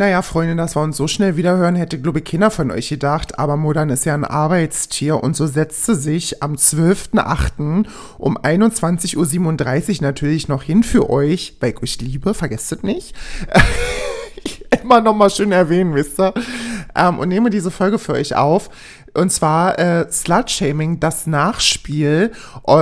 Naja, 0.00 0.22
Freunde, 0.22 0.56
dass 0.56 0.76
wir 0.76 0.80
uns 0.80 0.96
so 0.96 1.06
schnell 1.06 1.36
wiederhören, 1.36 1.76
hätte, 1.76 2.00
glaube 2.00 2.20
ich, 2.20 2.24
keiner 2.24 2.50
von 2.50 2.70
euch 2.70 2.88
gedacht. 2.88 3.38
Aber 3.38 3.58
Modern 3.58 3.90
ist 3.90 4.06
ja 4.06 4.14
ein 4.14 4.24
Arbeitstier 4.24 5.22
und 5.22 5.36
so 5.36 5.46
setzte 5.46 5.94
sich 5.94 6.42
am 6.42 6.54
12.08. 6.54 7.84
um 8.16 8.38
21.37 8.38 9.98
Uhr 9.98 10.02
natürlich 10.02 10.48
noch 10.48 10.62
hin 10.62 10.84
für 10.84 11.10
euch, 11.10 11.58
weil 11.60 11.72
ich 11.72 11.82
euch 11.82 12.00
liebe, 12.00 12.32
vergesst 12.32 12.72
es 12.72 12.82
nicht. 12.82 13.14
Immer 14.82 15.02
noch 15.02 15.14
mal 15.14 15.28
schön 15.28 15.52
erwähnen, 15.52 15.94
wisst 15.94 16.18
ihr. 16.18 16.32
Ähm, 16.96 17.18
und 17.18 17.28
nehme 17.28 17.50
diese 17.50 17.70
Folge 17.70 17.98
für 17.98 18.14
euch 18.14 18.34
auf. 18.34 18.70
Und 19.12 19.30
zwar 19.30 19.78
äh, 19.78 20.10
Slut-Shaming, 20.10 21.00
das 21.00 21.26
Nachspiel. 21.26 22.32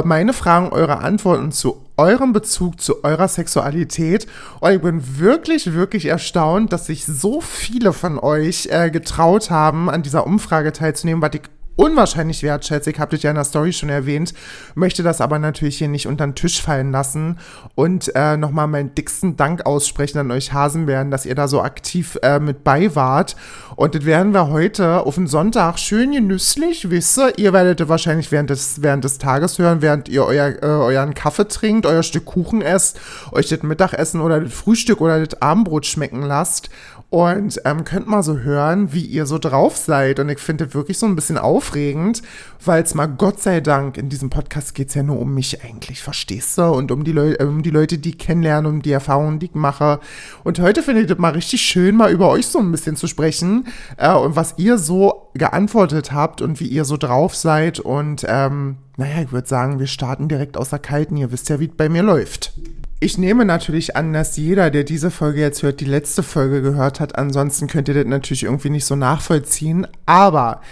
Meine 0.04 0.32
Fragen, 0.32 0.68
eure 0.68 0.98
Antworten 0.98 1.50
zu 1.50 1.87
eurem 1.98 2.32
Bezug 2.32 2.80
zu 2.80 3.04
eurer 3.04 3.28
Sexualität. 3.28 4.26
Und 4.60 4.72
ich 4.72 4.80
bin 4.80 5.18
wirklich, 5.18 5.74
wirklich 5.74 6.06
erstaunt, 6.06 6.72
dass 6.72 6.86
sich 6.86 7.04
so 7.04 7.40
viele 7.40 7.92
von 7.92 8.18
euch 8.18 8.68
äh, 8.70 8.90
getraut 8.90 9.50
haben, 9.50 9.90
an 9.90 10.02
dieser 10.02 10.26
Umfrage 10.26 10.72
teilzunehmen, 10.72 11.20
was 11.22 11.34
ich 11.34 11.42
unwahrscheinlich 11.78 12.42
wertschätze. 12.42 12.90
Ich 12.90 12.98
habe 12.98 13.14
das 13.14 13.22
ja 13.22 13.30
in 13.30 13.36
der 13.36 13.44
Story 13.44 13.72
schon 13.72 13.88
erwähnt, 13.88 14.34
möchte 14.74 15.02
das 15.02 15.20
aber 15.20 15.38
natürlich 15.38 15.78
hier 15.78 15.88
nicht 15.88 16.08
unter 16.08 16.26
den 16.26 16.34
Tisch 16.34 16.60
fallen 16.60 16.90
lassen 16.90 17.38
und 17.76 18.12
äh, 18.16 18.36
nochmal 18.36 18.66
meinen 18.66 18.94
dicksten 18.94 19.36
Dank 19.36 19.64
aussprechen 19.64 20.18
an 20.18 20.30
euch 20.32 20.52
Hasenbären, 20.52 21.12
dass 21.12 21.24
ihr 21.24 21.36
da 21.36 21.46
so 21.46 21.62
aktiv 21.62 22.18
äh, 22.22 22.40
mit 22.40 22.64
bei 22.64 22.94
wart. 22.96 23.36
Und 23.76 23.94
das 23.94 24.04
werden 24.04 24.34
wir 24.34 24.48
heute 24.48 25.06
auf 25.06 25.14
den 25.14 25.28
Sonntag 25.28 25.78
schön 25.78 26.10
genüsslich, 26.10 26.90
wisst 26.90 27.16
ihr, 27.16 27.38
ihr 27.38 27.52
werdet 27.52 27.88
wahrscheinlich 27.88 28.32
während 28.32 28.50
des, 28.50 28.82
während 28.82 29.04
des 29.04 29.18
Tages 29.18 29.58
hören, 29.58 29.80
während 29.80 30.08
ihr 30.08 30.24
euer, 30.24 30.48
äh, 30.60 30.66
euren 30.66 31.14
Kaffee 31.14 31.46
trinkt, 31.46 31.86
euer 31.86 32.02
Stück 32.02 32.24
Kuchen 32.24 32.60
esst, 32.60 32.98
euch 33.30 33.48
das 33.48 33.62
Mittagessen 33.62 34.20
oder 34.20 34.40
das 34.40 34.52
Frühstück 34.52 35.00
oder 35.00 35.24
das 35.24 35.40
Abendbrot 35.40 35.86
schmecken 35.86 36.22
lasst 36.22 36.70
und 37.10 37.62
ähm, 37.64 37.84
könnt 37.84 38.06
mal 38.06 38.22
so 38.22 38.38
hören, 38.38 38.92
wie 38.92 39.04
ihr 39.04 39.24
so 39.24 39.38
drauf 39.38 39.78
seid. 39.78 40.20
Und 40.20 40.28
ich 40.28 40.38
finde 40.38 40.66
das 40.66 40.74
wirklich 40.74 40.98
so 40.98 41.06
ein 41.06 41.16
bisschen 41.16 41.38
aufregend, 41.38 42.22
weil 42.62 42.82
es 42.82 42.94
mal 42.94 43.06
Gott 43.06 43.40
sei 43.40 43.60
Dank 43.60 43.96
in 43.96 44.10
diesem 44.10 44.28
Podcast 44.28 44.74
geht 44.74 44.88
es 44.88 44.94
ja 44.94 45.02
nur 45.02 45.18
um 45.18 45.32
mich 45.32 45.64
eigentlich, 45.64 46.02
verstehst 46.02 46.58
du? 46.58 46.64
Und 46.64 46.92
um 46.92 47.04
die, 47.04 47.12
Leu 47.12 47.34
um 47.40 47.62
die 47.62 47.70
Leute, 47.70 47.96
die 47.96 48.10
ich 48.10 48.18
kennenlerne, 48.18 48.68
um 48.68 48.82
die 48.82 48.92
Erfahrungen, 48.92 49.38
die 49.38 49.46
ich 49.46 49.54
mache. 49.54 50.00
Und 50.44 50.60
heute 50.60 50.82
finde 50.82 51.00
ich 51.00 51.06
das 51.06 51.16
mal 51.16 51.32
richtig 51.32 51.62
schön, 51.62 51.96
mal 51.96 52.12
über 52.12 52.28
euch 52.28 52.46
so 52.46 52.58
ein 52.58 52.70
bisschen 52.70 52.96
zu 52.96 53.06
sprechen 53.06 53.68
äh, 53.96 54.12
und 54.12 54.36
was 54.36 54.54
ihr 54.58 54.76
so 54.76 55.30
geantwortet 55.32 56.12
habt 56.12 56.42
und 56.42 56.60
wie 56.60 56.68
ihr 56.68 56.84
so 56.84 56.98
drauf 56.98 57.34
seid. 57.34 57.80
Und 57.80 58.26
ähm, 58.28 58.76
naja, 58.98 59.22
ich 59.22 59.32
würde 59.32 59.48
sagen, 59.48 59.78
wir 59.78 59.86
starten 59.86 60.28
direkt 60.28 60.58
aus 60.58 60.70
der 60.70 60.78
Kalten. 60.78 61.16
Ihr 61.16 61.32
wisst 61.32 61.48
ja, 61.48 61.58
wie 61.58 61.68
es 61.68 61.76
bei 61.76 61.88
mir 61.88 62.02
läuft. 62.02 62.52
Ich 63.00 63.16
nehme 63.16 63.44
natürlich 63.44 63.94
an, 63.94 64.12
dass 64.12 64.36
jeder, 64.36 64.70
der 64.70 64.82
diese 64.82 65.12
Folge 65.12 65.40
jetzt 65.40 65.62
hört, 65.62 65.78
die 65.78 65.84
letzte 65.84 66.24
Folge 66.24 66.62
gehört 66.62 66.98
hat. 66.98 67.16
Ansonsten 67.16 67.68
könnt 67.68 67.86
ihr 67.86 67.94
das 67.94 68.06
natürlich 68.06 68.42
irgendwie 68.42 68.70
nicht 68.70 68.86
so 68.86 68.96
nachvollziehen. 68.96 69.86
Aber 70.04 70.62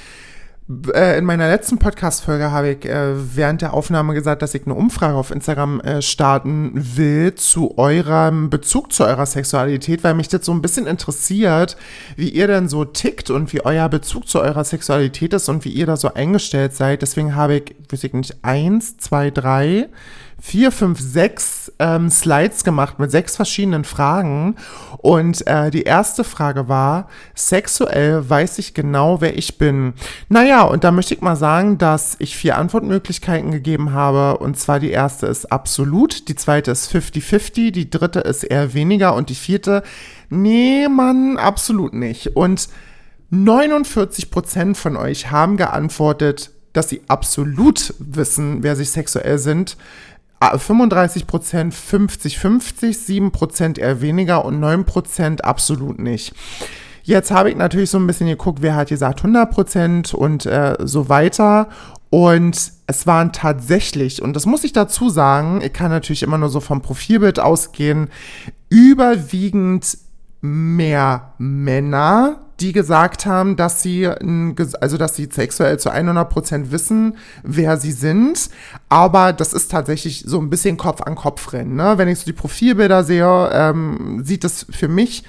äh, 0.92 1.16
in 1.16 1.24
meiner 1.24 1.48
letzten 1.48 1.78
Podcast-Folge 1.78 2.50
habe 2.50 2.70
ich 2.70 2.84
äh, 2.84 3.12
während 3.36 3.62
der 3.62 3.72
Aufnahme 3.72 4.12
gesagt, 4.12 4.42
dass 4.42 4.54
ich 4.54 4.66
eine 4.66 4.74
Umfrage 4.74 5.14
auf 5.14 5.30
Instagram 5.30 5.80
äh, 5.82 6.02
starten 6.02 6.72
will 6.74 7.36
zu 7.36 7.78
eurem 7.78 8.50
Bezug 8.50 8.92
zu 8.92 9.04
eurer 9.04 9.26
Sexualität, 9.26 10.02
weil 10.02 10.14
mich 10.14 10.26
das 10.26 10.44
so 10.44 10.50
ein 10.50 10.62
bisschen 10.62 10.88
interessiert, 10.88 11.76
wie 12.16 12.30
ihr 12.30 12.48
denn 12.48 12.68
so 12.68 12.84
tickt 12.84 13.30
und 13.30 13.52
wie 13.52 13.64
euer 13.64 13.88
Bezug 13.88 14.26
zu 14.26 14.40
eurer 14.40 14.64
Sexualität 14.64 15.32
ist 15.32 15.48
und 15.48 15.64
wie 15.64 15.70
ihr 15.70 15.86
da 15.86 15.96
so 15.96 16.12
eingestellt 16.12 16.74
seid. 16.74 17.02
Deswegen 17.02 17.36
habe 17.36 17.58
ich, 17.58 17.76
weiß 17.88 18.02
ich 18.02 18.12
nicht, 18.12 18.36
eins, 18.42 18.96
zwei, 18.96 19.30
drei 19.30 19.90
vier, 20.38 20.70
fünf, 20.70 21.00
sechs 21.00 21.72
ähm, 21.78 22.10
Slides 22.10 22.62
gemacht 22.62 22.98
mit 22.98 23.10
sechs 23.10 23.36
verschiedenen 23.36 23.84
Fragen. 23.84 24.56
Und 24.98 25.46
äh, 25.46 25.70
die 25.70 25.82
erste 25.82 26.24
Frage 26.24 26.68
war, 26.68 27.08
sexuell 27.34 28.28
weiß 28.28 28.58
ich 28.58 28.74
genau, 28.74 29.20
wer 29.20 29.36
ich 29.36 29.58
bin. 29.58 29.94
Naja, 30.28 30.62
und 30.62 30.84
da 30.84 30.92
möchte 30.92 31.14
ich 31.14 31.22
mal 31.22 31.36
sagen, 31.36 31.78
dass 31.78 32.16
ich 32.18 32.36
vier 32.36 32.58
Antwortmöglichkeiten 32.58 33.50
gegeben 33.50 33.92
habe. 33.92 34.38
Und 34.38 34.58
zwar 34.58 34.78
die 34.78 34.90
erste 34.90 35.26
ist 35.26 35.50
absolut, 35.50 36.28
die 36.28 36.36
zweite 36.36 36.70
ist 36.70 36.94
50-50, 36.94 37.70
die 37.70 37.90
dritte 37.90 38.20
ist 38.20 38.44
eher 38.44 38.74
weniger 38.74 39.14
und 39.14 39.30
die 39.30 39.34
vierte, 39.34 39.82
nee, 40.28 40.86
Mann, 40.88 41.38
absolut 41.38 41.94
nicht. 41.94 42.36
Und 42.36 42.68
49 43.30 44.30
Prozent 44.30 44.76
von 44.76 44.96
euch 44.96 45.30
haben 45.30 45.56
geantwortet, 45.56 46.50
dass 46.72 46.90
sie 46.90 47.02
absolut 47.08 47.94
wissen, 47.98 48.62
wer 48.62 48.76
sie 48.76 48.84
sexuell 48.84 49.38
sind. 49.38 49.76
35 50.40 51.26
Prozent 51.26 51.74
50-50, 51.74 52.92
7 52.94 53.32
Prozent 53.32 53.78
eher 53.78 54.00
weniger 54.00 54.44
und 54.44 54.60
9 54.60 54.84
Prozent 54.84 55.44
absolut 55.44 55.98
nicht. 55.98 56.34
Jetzt 57.02 57.30
habe 57.30 57.50
ich 57.50 57.56
natürlich 57.56 57.90
so 57.90 57.98
ein 57.98 58.06
bisschen 58.06 58.26
geguckt, 58.26 58.62
wer 58.62 58.74
hat 58.74 58.88
gesagt 58.88 59.20
100 59.20 59.50
Prozent 59.50 60.14
und 60.14 60.44
äh, 60.44 60.76
so 60.80 61.08
weiter. 61.08 61.68
Und 62.10 62.72
es 62.86 63.06
waren 63.06 63.32
tatsächlich, 63.32 64.22
und 64.22 64.34
das 64.34 64.46
muss 64.46 64.64
ich 64.64 64.72
dazu 64.72 65.08
sagen, 65.08 65.60
ich 65.62 65.72
kann 65.72 65.90
natürlich 65.90 66.22
immer 66.22 66.38
nur 66.38 66.48
so 66.48 66.60
vom 66.60 66.82
Profilbild 66.82 67.38
ausgehen, 67.40 68.08
überwiegend 68.68 69.98
mehr 70.46 71.32
Männer, 71.38 72.40
die 72.60 72.72
gesagt 72.72 73.26
haben, 73.26 73.56
dass 73.56 73.82
sie, 73.82 74.06
also 74.80 74.96
dass 74.96 75.14
sie 75.14 75.28
sexuell 75.30 75.78
zu 75.78 75.90
100% 75.90 76.70
wissen, 76.70 77.16
wer 77.42 77.76
sie 77.76 77.92
sind. 77.92 78.48
Aber 78.88 79.32
das 79.32 79.52
ist 79.52 79.70
tatsächlich 79.70 80.24
so 80.26 80.40
ein 80.40 80.48
bisschen 80.48 80.76
Kopf 80.76 81.02
an 81.02 81.16
Kopf 81.16 81.52
rennen. 81.52 81.76
Ne? 81.76 81.98
Wenn 81.98 82.08
ich 82.08 82.20
so 82.20 82.24
die 82.24 82.32
Profilbilder 82.32 83.04
sehe, 83.04 83.50
ähm, 83.52 84.22
sieht 84.24 84.44
es 84.44 84.66
für 84.70 84.88
mich, 84.88 85.24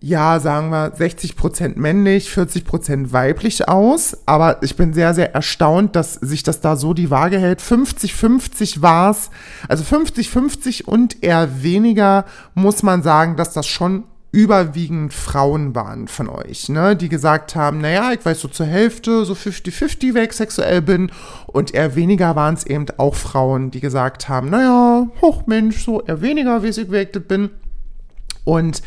ja, 0.00 0.38
sagen 0.38 0.70
wir 0.70 0.94
60% 0.94 1.76
männlich, 1.76 2.30
40% 2.30 3.12
weiblich 3.12 3.68
aus. 3.68 4.16
Aber 4.26 4.62
ich 4.62 4.76
bin 4.76 4.92
sehr, 4.92 5.12
sehr 5.12 5.34
erstaunt, 5.34 5.96
dass 5.96 6.14
sich 6.14 6.44
das 6.44 6.60
da 6.60 6.76
so 6.76 6.94
die 6.94 7.10
Waage 7.10 7.38
hält. 7.38 7.60
50-50 7.60 8.80
war 8.80 9.10
es. 9.10 9.30
Also 9.68 9.82
50-50 9.82 10.84
und 10.84 11.22
eher 11.22 11.62
weniger 11.62 12.26
muss 12.54 12.84
man 12.84 13.02
sagen, 13.02 13.36
dass 13.36 13.52
das 13.52 13.66
schon 13.66 14.04
überwiegend 14.30 15.12
Frauen 15.12 15.74
waren 15.74 16.06
von 16.06 16.28
euch, 16.28 16.68
ne, 16.68 16.94
die 16.94 17.08
gesagt 17.08 17.56
haben, 17.56 17.78
naja, 17.80 18.12
ich 18.12 18.24
weiß 18.24 18.40
so 18.40 18.48
zur 18.48 18.66
Hälfte, 18.66 19.24
so 19.24 19.32
50-50, 19.32 20.12
wer 20.12 20.24
ich 20.24 20.32
sexuell 20.34 20.82
bin. 20.82 21.10
Und 21.46 21.74
eher 21.74 21.96
weniger 21.96 22.36
waren 22.36 22.54
es 22.54 22.66
eben 22.66 22.86
auch 22.98 23.14
Frauen, 23.14 23.70
die 23.70 23.80
gesagt 23.80 24.28
haben, 24.28 24.50
naja, 24.50 25.08
hoch 25.22 25.46
Mensch, 25.46 25.82
so 25.82 26.02
eher 26.02 26.20
weniger, 26.20 26.62
wie 26.62 26.68
ich 26.68 26.90
wer 26.90 27.06
bin. 27.06 27.50
Und 28.44 28.82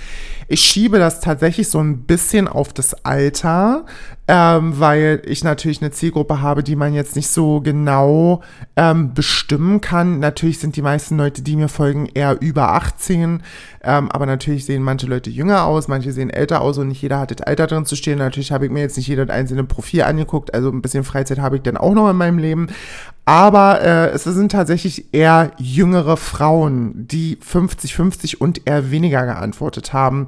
ich 0.51 0.61
schiebe 0.61 0.99
das 0.99 1.21
tatsächlich 1.21 1.69
so 1.69 1.79
ein 1.79 1.99
bisschen 2.03 2.49
auf 2.49 2.73
das 2.73 3.05
Alter, 3.05 3.85
ähm, 4.27 4.79
weil 4.79 5.21
ich 5.25 5.45
natürlich 5.45 5.81
eine 5.81 5.91
Zielgruppe 5.91 6.41
habe, 6.41 6.61
die 6.61 6.75
man 6.75 6.93
jetzt 6.93 7.15
nicht 7.15 7.29
so 7.29 7.61
genau 7.61 8.41
ähm, 8.75 9.13
bestimmen 9.13 9.79
kann. 9.79 10.19
Natürlich 10.19 10.59
sind 10.59 10.75
die 10.75 10.81
meisten 10.81 11.17
Leute, 11.17 11.41
die 11.41 11.55
mir 11.55 11.69
folgen, 11.69 12.07
eher 12.13 12.41
über 12.41 12.73
18, 12.73 13.41
ähm, 13.83 14.11
aber 14.11 14.25
natürlich 14.25 14.65
sehen 14.65 14.83
manche 14.83 15.07
Leute 15.07 15.29
jünger 15.29 15.63
aus, 15.63 15.87
manche 15.87 16.11
sehen 16.11 16.29
älter 16.29 16.61
aus 16.61 16.77
und 16.77 16.89
nicht 16.89 17.01
jeder 17.01 17.19
hat 17.19 17.31
das 17.31 17.47
Alter 17.47 17.67
drin 17.67 17.85
zu 17.85 17.95
stehen. 17.95 18.19
Natürlich 18.19 18.51
habe 18.51 18.65
ich 18.65 18.71
mir 18.71 18.81
jetzt 18.81 18.97
nicht 18.97 19.07
jedes 19.07 19.29
einzelne 19.29 19.63
Profil 19.63 20.03
angeguckt, 20.03 20.53
also 20.53 20.69
ein 20.69 20.81
bisschen 20.81 21.05
Freizeit 21.05 21.39
habe 21.39 21.55
ich 21.55 21.61
dann 21.61 21.77
auch 21.77 21.93
noch 21.93 22.09
in 22.09 22.17
meinem 22.17 22.37
Leben. 22.39 22.67
Aber 23.25 23.81
äh, 23.81 24.09
es 24.09 24.23
sind 24.23 24.51
tatsächlich 24.51 25.13
eher 25.13 25.51
jüngere 25.57 26.17
Frauen, 26.17 27.07
die 27.07 27.37
50-50 27.37 28.37
und 28.37 28.67
eher 28.67 28.91
weniger 28.91 29.25
geantwortet 29.25 29.93
haben. 29.93 30.27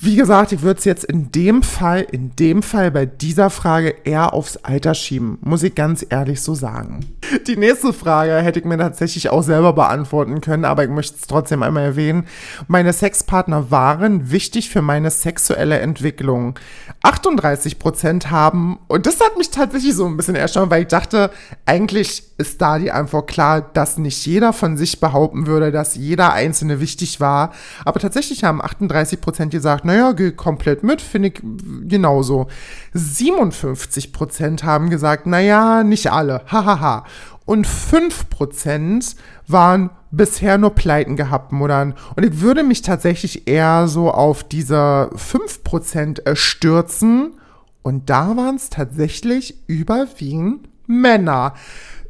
Wie 0.00 0.14
gesagt, 0.14 0.52
ich 0.52 0.62
würde 0.62 0.78
es 0.78 0.84
jetzt 0.84 1.02
in 1.04 1.32
dem 1.32 1.64
Fall, 1.64 2.06
in 2.12 2.36
dem 2.36 2.62
Fall 2.62 2.92
bei 2.92 3.04
dieser 3.04 3.50
Frage 3.50 3.96
eher 4.04 4.32
aufs 4.32 4.56
Alter 4.58 4.94
schieben, 4.94 5.38
muss 5.40 5.64
ich 5.64 5.74
ganz 5.74 6.06
ehrlich 6.08 6.40
so 6.40 6.54
sagen. 6.54 7.00
Die 7.48 7.56
nächste 7.56 7.92
Frage 7.92 8.36
hätte 8.36 8.60
ich 8.60 8.64
mir 8.64 8.78
tatsächlich 8.78 9.30
auch 9.30 9.42
selber 9.42 9.72
beantworten 9.72 10.40
können, 10.40 10.64
aber 10.64 10.84
ich 10.84 10.90
möchte 10.90 11.16
es 11.16 11.26
trotzdem 11.26 11.64
einmal 11.64 11.82
erwähnen. 11.82 12.26
Meine 12.68 12.92
Sexpartner 12.92 13.72
waren 13.72 14.30
wichtig 14.30 14.70
für 14.70 14.82
meine 14.82 15.10
sexuelle 15.10 15.80
Entwicklung. 15.80 16.56
38% 17.02 18.26
haben, 18.26 18.78
und 18.86 19.06
das 19.06 19.18
hat 19.18 19.36
mich 19.36 19.50
tatsächlich 19.50 19.94
so 19.94 20.06
ein 20.06 20.16
bisschen 20.16 20.36
erstaunt, 20.36 20.70
weil 20.70 20.82
ich 20.82 20.88
dachte, 20.88 21.30
eigentlich 21.66 22.22
ist 22.38 22.62
da 22.62 22.78
die 22.78 22.92
Antwort 22.92 23.28
klar, 23.28 23.60
dass 23.60 23.98
nicht 23.98 24.24
jeder 24.24 24.52
von 24.52 24.76
sich 24.76 25.00
behaupten 25.00 25.48
würde, 25.48 25.72
dass 25.72 25.96
jeder 25.96 26.32
Einzelne 26.32 26.78
wichtig 26.80 27.18
war. 27.18 27.52
Aber 27.84 27.98
tatsächlich 27.98 28.44
haben 28.44 28.62
38% 28.62 29.48
gesagt, 29.48 29.84
naja, 29.88 30.12
geh 30.12 30.32
komplett 30.32 30.82
mit, 30.82 31.00
finde 31.00 31.28
ich 31.28 31.40
genauso. 31.88 32.46
57% 32.94 34.62
haben 34.62 34.90
gesagt, 34.90 35.26
naja, 35.26 35.82
nicht 35.82 36.12
alle, 36.12 36.42
hahaha. 36.52 37.04
Und 37.46 37.66
5% 37.66 39.16
waren 39.46 39.90
bisher 40.10 40.58
nur 40.58 40.74
Pleiten 40.74 41.16
gehabt, 41.16 41.52
Muttern. 41.52 41.94
Und 42.14 42.24
ich 42.24 42.42
würde 42.42 42.62
mich 42.62 42.82
tatsächlich 42.82 43.48
eher 43.48 43.88
so 43.88 44.10
auf 44.10 44.44
diese 44.44 45.10
5% 45.14 46.36
stürzen. 46.36 47.36
Und 47.82 48.10
da 48.10 48.36
waren 48.36 48.56
es 48.56 48.68
tatsächlich 48.68 49.54
überwiegend 49.66 50.68
Männer. 50.86 51.54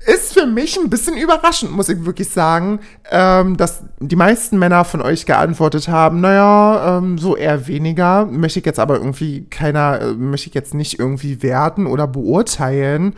Ist 0.06 0.33
für 0.33 0.47
mich 0.47 0.79
ein 0.79 0.91
bisschen 0.91 1.17
überraschend, 1.17 1.73
muss 1.73 1.89
ich 1.89 2.05
wirklich 2.05 2.31
sagen, 2.31 2.81
ähm, 3.11 3.56
dass 3.56 3.83
die 3.99 4.17
meisten 4.17 4.59
Männer 4.59 4.85
von 4.85 5.03
euch 5.03 5.27
geantwortet 5.27 5.89
haben, 5.89 6.21
naja, 6.21 6.99
ähm, 6.99 7.19
so 7.19 7.37
eher 7.37 7.67
weniger, 7.67 8.27
möchte 8.27 8.61
ich 8.61 8.67
jetzt 8.67 8.79
aber 8.79 8.97
irgendwie 8.97 9.47
keiner, 9.47 10.00
äh, 10.00 10.12
möchte 10.15 10.49
ich 10.49 10.55
jetzt 10.55 10.75
nicht 10.75 10.99
irgendwie 10.99 11.43
werten 11.43 11.87
oder 11.87 12.06
beurteilen. 12.06 13.15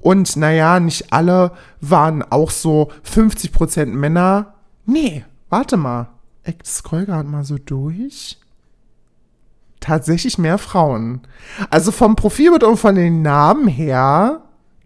Und 0.00 0.36
naja, 0.36 0.80
nicht 0.80 1.12
alle 1.12 1.52
waren 1.80 2.22
auch 2.22 2.50
so 2.50 2.90
50% 3.04 3.86
Männer. 3.86 4.54
Nee, 4.84 5.24
warte 5.48 5.76
mal. 5.76 6.08
Ich 6.44 6.56
scroll 6.64 7.06
gerade 7.06 7.28
mal 7.28 7.44
so 7.44 7.56
durch 7.56 8.38
tatsächlich 9.82 10.38
mehr 10.38 10.56
Frauen. 10.56 11.20
Also 11.68 11.92
vom 11.92 12.16
Profilbild 12.16 12.64
und 12.64 12.78
von 12.78 12.94
den 12.94 13.20
Namen 13.20 13.68
her 13.68 14.42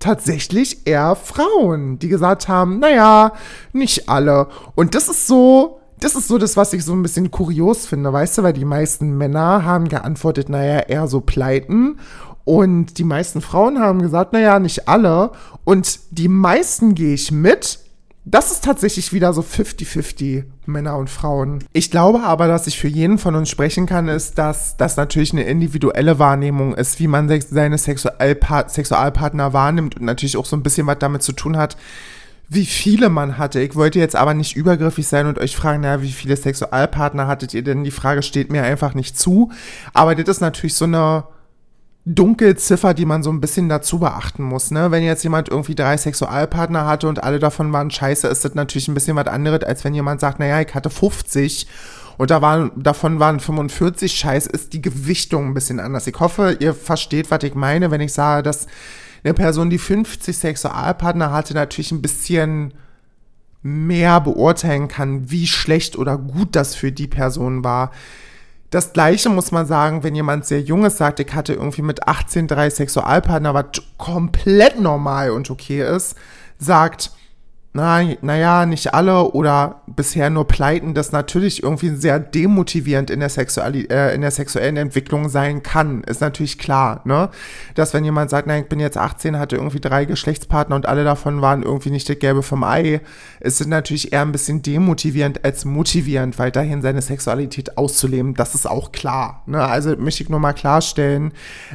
tatsächlich 0.06 0.86
eher 0.86 1.16
Frauen, 1.16 1.98
die 1.98 2.08
gesagt 2.08 2.46
haben, 2.46 2.78
naja, 2.78 3.32
nicht 3.72 4.08
alle. 4.08 4.46
Und 4.76 4.94
das 4.94 5.08
ist 5.08 5.26
so, 5.26 5.80
das 5.98 6.14
ist 6.14 6.28
so 6.28 6.38
das, 6.38 6.56
was 6.56 6.72
ich 6.72 6.84
so 6.84 6.92
ein 6.92 7.02
bisschen 7.02 7.32
kurios 7.32 7.86
finde, 7.86 8.12
weißt 8.12 8.38
du, 8.38 8.42
weil 8.44 8.52
die 8.52 8.64
meisten 8.64 9.18
Männer 9.18 9.64
haben 9.64 9.88
geantwortet, 9.88 10.48
naja, 10.48 10.78
eher 10.78 11.08
so 11.08 11.20
Pleiten. 11.20 11.98
Und 12.44 12.98
die 12.98 13.04
meisten 13.04 13.40
Frauen 13.40 13.80
haben 13.80 14.00
gesagt, 14.00 14.32
naja, 14.32 14.60
nicht 14.60 14.88
alle. 14.88 15.32
Und 15.64 15.98
die 16.10 16.28
meisten 16.28 16.94
gehe 16.94 17.14
ich 17.14 17.32
mit, 17.32 17.80
das 18.28 18.50
ist 18.50 18.64
tatsächlich 18.64 19.12
wieder 19.12 19.32
so 19.32 19.40
50-50 19.40 20.44
Männer 20.66 20.96
und 20.96 21.08
Frauen. 21.08 21.62
Ich 21.72 21.92
glaube 21.92 22.24
aber, 22.24 22.48
dass 22.48 22.66
ich 22.66 22.76
für 22.76 22.88
jeden 22.88 23.18
von 23.18 23.36
uns 23.36 23.48
sprechen 23.48 23.86
kann, 23.86 24.08
ist, 24.08 24.36
dass 24.36 24.76
das 24.76 24.96
natürlich 24.96 25.32
eine 25.32 25.44
individuelle 25.44 26.18
Wahrnehmung 26.18 26.74
ist, 26.74 26.98
wie 26.98 27.06
man 27.06 27.28
seine 27.40 27.78
Sexualpa 27.78 28.68
Sexualpartner 28.68 29.52
wahrnimmt 29.52 29.96
und 29.96 30.06
natürlich 30.06 30.36
auch 30.36 30.44
so 30.44 30.56
ein 30.56 30.64
bisschen 30.64 30.88
was 30.88 30.98
damit 30.98 31.22
zu 31.22 31.32
tun 31.32 31.56
hat, 31.56 31.76
wie 32.48 32.66
viele 32.66 33.10
man 33.10 33.38
hatte. 33.38 33.60
Ich 33.60 33.76
wollte 33.76 34.00
jetzt 34.00 34.16
aber 34.16 34.34
nicht 34.34 34.56
übergriffig 34.56 35.06
sein 35.06 35.26
und 35.28 35.38
euch 35.38 35.54
fragen, 35.54 35.82
naja, 35.82 36.02
wie 36.02 36.10
viele 36.10 36.36
Sexualpartner 36.36 37.28
hattet 37.28 37.54
ihr 37.54 37.62
denn? 37.62 37.84
Die 37.84 37.92
Frage 37.92 38.24
steht 38.24 38.50
mir 38.50 38.64
einfach 38.64 38.94
nicht 38.94 39.16
zu. 39.16 39.52
Aber 39.92 40.16
das 40.16 40.28
ist 40.28 40.40
natürlich 40.40 40.74
so 40.74 40.84
eine 40.84 41.24
Dunkelziffer, 42.08 42.94
die 42.94 43.04
man 43.04 43.24
so 43.24 43.30
ein 43.30 43.40
bisschen 43.40 43.68
dazu 43.68 43.98
beachten 43.98 44.44
muss. 44.44 44.70
Ne? 44.70 44.92
Wenn 44.92 45.02
jetzt 45.02 45.24
jemand 45.24 45.48
irgendwie 45.48 45.74
drei 45.74 45.96
Sexualpartner 45.96 46.86
hatte 46.86 47.08
und 47.08 47.24
alle 47.24 47.40
davon 47.40 47.72
waren 47.72 47.90
scheiße, 47.90 48.28
ist 48.28 48.44
das 48.44 48.54
natürlich 48.54 48.86
ein 48.86 48.94
bisschen 48.94 49.16
was 49.16 49.26
anderes, 49.26 49.64
als 49.64 49.82
wenn 49.82 49.92
jemand 49.92 50.20
sagt, 50.20 50.38
naja, 50.38 50.60
ich 50.60 50.72
hatte 50.72 50.88
50 50.88 51.66
und 52.16 52.30
da 52.30 52.40
waren, 52.40 52.70
davon 52.76 53.18
waren 53.18 53.40
45 53.40 54.14
scheiße, 54.14 54.48
ist 54.48 54.72
die 54.72 54.80
Gewichtung 54.80 55.48
ein 55.48 55.54
bisschen 55.54 55.80
anders. 55.80 56.06
Ich 56.06 56.18
hoffe, 56.20 56.56
ihr 56.60 56.74
versteht, 56.74 57.32
was 57.32 57.42
ich 57.42 57.56
meine, 57.56 57.90
wenn 57.90 58.00
ich 58.00 58.12
sage, 58.12 58.44
dass 58.44 58.68
eine 59.24 59.34
Person, 59.34 59.68
die 59.68 59.78
50 59.78 60.38
Sexualpartner 60.38 61.32
hatte, 61.32 61.54
natürlich 61.54 61.90
ein 61.90 62.02
bisschen 62.02 62.72
mehr 63.62 64.20
beurteilen 64.20 64.86
kann, 64.86 65.28
wie 65.32 65.48
schlecht 65.48 65.98
oder 65.98 66.16
gut 66.16 66.54
das 66.54 66.76
für 66.76 66.92
die 66.92 67.08
Person 67.08 67.64
war. 67.64 67.90
Das 68.70 68.92
gleiche 68.92 69.28
muss 69.28 69.52
man 69.52 69.66
sagen, 69.66 70.02
wenn 70.02 70.14
jemand 70.14 70.44
sehr 70.44 70.60
junges 70.60 70.96
sagt, 70.96 71.20
ich 71.20 71.32
hatte 71.34 71.54
irgendwie 71.54 71.82
mit 71.82 72.08
18 72.08 72.48
drei 72.48 72.68
Sexualpartner, 72.68 73.54
was 73.54 73.66
komplett 73.96 74.80
normal 74.80 75.30
und 75.30 75.50
okay 75.50 75.82
ist, 75.82 76.16
sagt, 76.58 77.12
na, 77.76 78.02
naja, 78.22 78.64
nicht 78.64 78.94
alle 78.94 79.32
oder 79.32 79.82
bisher 79.86 80.30
nur 80.30 80.48
pleiten, 80.48 80.94
das 80.94 81.12
natürlich 81.12 81.62
irgendwie 81.62 81.90
sehr 81.90 82.18
demotivierend 82.18 83.10
in 83.10 83.20
der, 83.20 83.28
Sexuali 83.28 83.86
äh, 83.90 84.14
in 84.14 84.22
der 84.22 84.30
sexuellen 84.30 84.78
Entwicklung 84.78 85.28
sein 85.28 85.62
kann, 85.62 86.02
ist 86.04 86.22
natürlich 86.22 86.58
klar, 86.58 87.02
ne? 87.04 87.28
Dass 87.74 87.92
wenn 87.92 88.02
jemand 88.02 88.30
sagt, 88.30 88.46
nein, 88.46 88.62
ich 88.62 88.70
bin 88.70 88.80
jetzt 88.80 88.96
18, 88.96 89.38
hatte 89.38 89.56
irgendwie 89.56 89.80
drei 89.80 90.06
Geschlechtspartner 90.06 90.74
und 90.74 90.86
alle 90.86 91.04
davon 91.04 91.42
waren 91.42 91.62
irgendwie 91.62 91.90
nicht 91.90 92.08
das 92.08 92.18
Gelbe 92.18 92.42
vom 92.42 92.64
Ei, 92.64 93.02
ist 93.40 93.60
es 93.60 93.66
natürlich 93.66 94.10
eher 94.10 94.22
ein 94.22 94.32
bisschen 94.32 94.62
demotivierend 94.62 95.44
als 95.44 95.66
motivierend, 95.66 96.38
weiterhin 96.38 96.80
seine 96.80 97.02
Sexualität 97.02 97.76
auszuleben. 97.76 98.32
Das 98.32 98.54
ist 98.54 98.66
auch 98.66 98.90
klar, 98.90 99.42
ne? 99.44 99.62
Also 99.62 99.94
möchte 99.98 100.22
ich 100.22 100.30
nur 100.30 100.40
mal 100.40 100.54
klarstellen. 100.54 101.32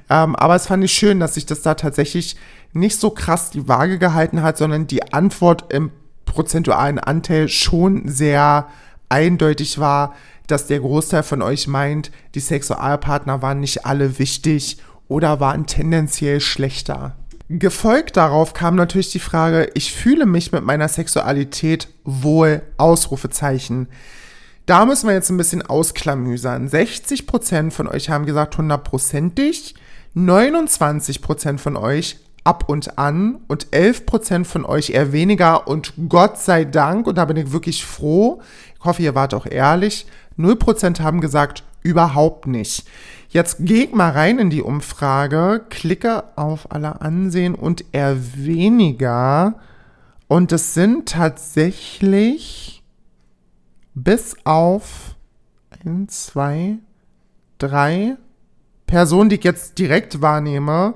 Ähm, 0.09 0.36
aber 0.36 0.56
es 0.56 0.65
fand 0.65 0.83
ich 0.83 0.94
schön, 0.94 1.19
dass 1.19 1.36
sich 1.36 1.45
das 1.45 1.62
da 1.62 1.75
tatsächlich 1.75 2.38
nicht 2.73 3.00
so 3.00 3.09
krass 3.09 3.51
die 3.51 3.68
Waage 3.68 4.00
gehalten 4.00 4.41
hat, 4.41 4.57
sondern 4.57 4.88
die 4.88 5.13
Antwort 5.13 5.73
im 5.73 5.91
prozentualen 6.25 7.00
Anteil 7.00 7.50
schon 7.50 8.07
sehr 8.07 8.68
eindeutig 9.09 9.79
war, 9.79 10.15
dass 10.47 10.68
der 10.68 10.79
Großteil 10.79 11.23
von 11.23 11.41
euch 11.41 11.68
meint, 11.68 12.12
die 12.35 12.39
Sexualpartner 12.39 13.41
waren 13.41 13.59
nicht 13.59 13.85
alle 13.85 14.19
wichtig 14.19 14.77
oder 15.07 15.39
waren 15.39 15.65
tendenziell 15.65 16.39
schlechter. 16.39 17.15
Gefolgt 17.50 18.15
darauf 18.15 18.53
kam 18.53 18.75
natürlich 18.75 19.12
die 19.12 19.19
Frage, 19.19 19.69
ich 19.73 19.94
fühle 19.94 20.25
mich 20.25 20.53
mit 20.53 20.63
meiner 20.63 20.88
Sexualität 20.88 21.89
wohl, 22.06 22.62
Ausrufezeichen. 22.77 23.89
Da 24.65 24.85
müssen 24.85 25.07
wir 25.07 25.13
jetzt 25.13 25.29
ein 25.29 25.38
bisschen 25.38 25.62
ausklamüsern. 25.62 26.69
60% 26.69 27.71
von 27.71 27.88
euch 27.88 28.09
haben 28.09 28.25
gesagt 28.25 28.57
hundertprozentig, 28.57 29.75
29% 30.15 31.57
von 31.57 31.75
euch 31.75 32.19
ab 32.43 32.67
und 32.67 32.97
an 32.97 33.39
und 33.47 33.67
11% 33.67 34.45
von 34.45 34.65
euch 34.65 34.91
eher 34.91 35.11
weniger 35.11 35.67
und 35.67 35.93
Gott 36.09 36.38
sei 36.39 36.65
Dank, 36.65 37.07
und 37.07 37.17
da 37.17 37.25
bin 37.25 37.38
ich 37.38 37.51
wirklich 37.51 37.85
froh, 37.85 38.41
ich 38.77 38.85
hoffe, 38.85 39.03
ihr 39.03 39.15
wart 39.15 39.33
auch 39.33 39.45
ehrlich, 39.45 40.07
0% 40.38 41.01
haben 41.01 41.21
gesagt, 41.21 41.63
überhaupt 41.83 42.47
nicht. 42.47 42.88
Jetzt 43.29 43.57
gehe 43.59 43.85
ich 43.85 43.93
mal 43.93 44.11
rein 44.11 44.39
in 44.39 44.49
die 44.49 44.61
Umfrage, 44.61 45.65
klicke 45.69 46.23
auf 46.35 46.71
alle 46.71 47.01
ansehen 47.01 47.55
und 47.55 47.85
eher 47.91 48.17
weniger 48.35 49.55
und 50.27 50.51
es 50.51 50.73
sind 50.73 51.09
tatsächlich 51.09 52.83
bis 53.94 54.35
auf 54.44 55.15
1, 55.85 56.25
2, 56.27 56.77
3 57.59 58.17
Personen, 58.87 59.29
die 59.29 59.35
ich 59.35 59.44
jetzt 59.44 59.77
direkt 59.79 60.21
wahrnehme, 60.21 60.95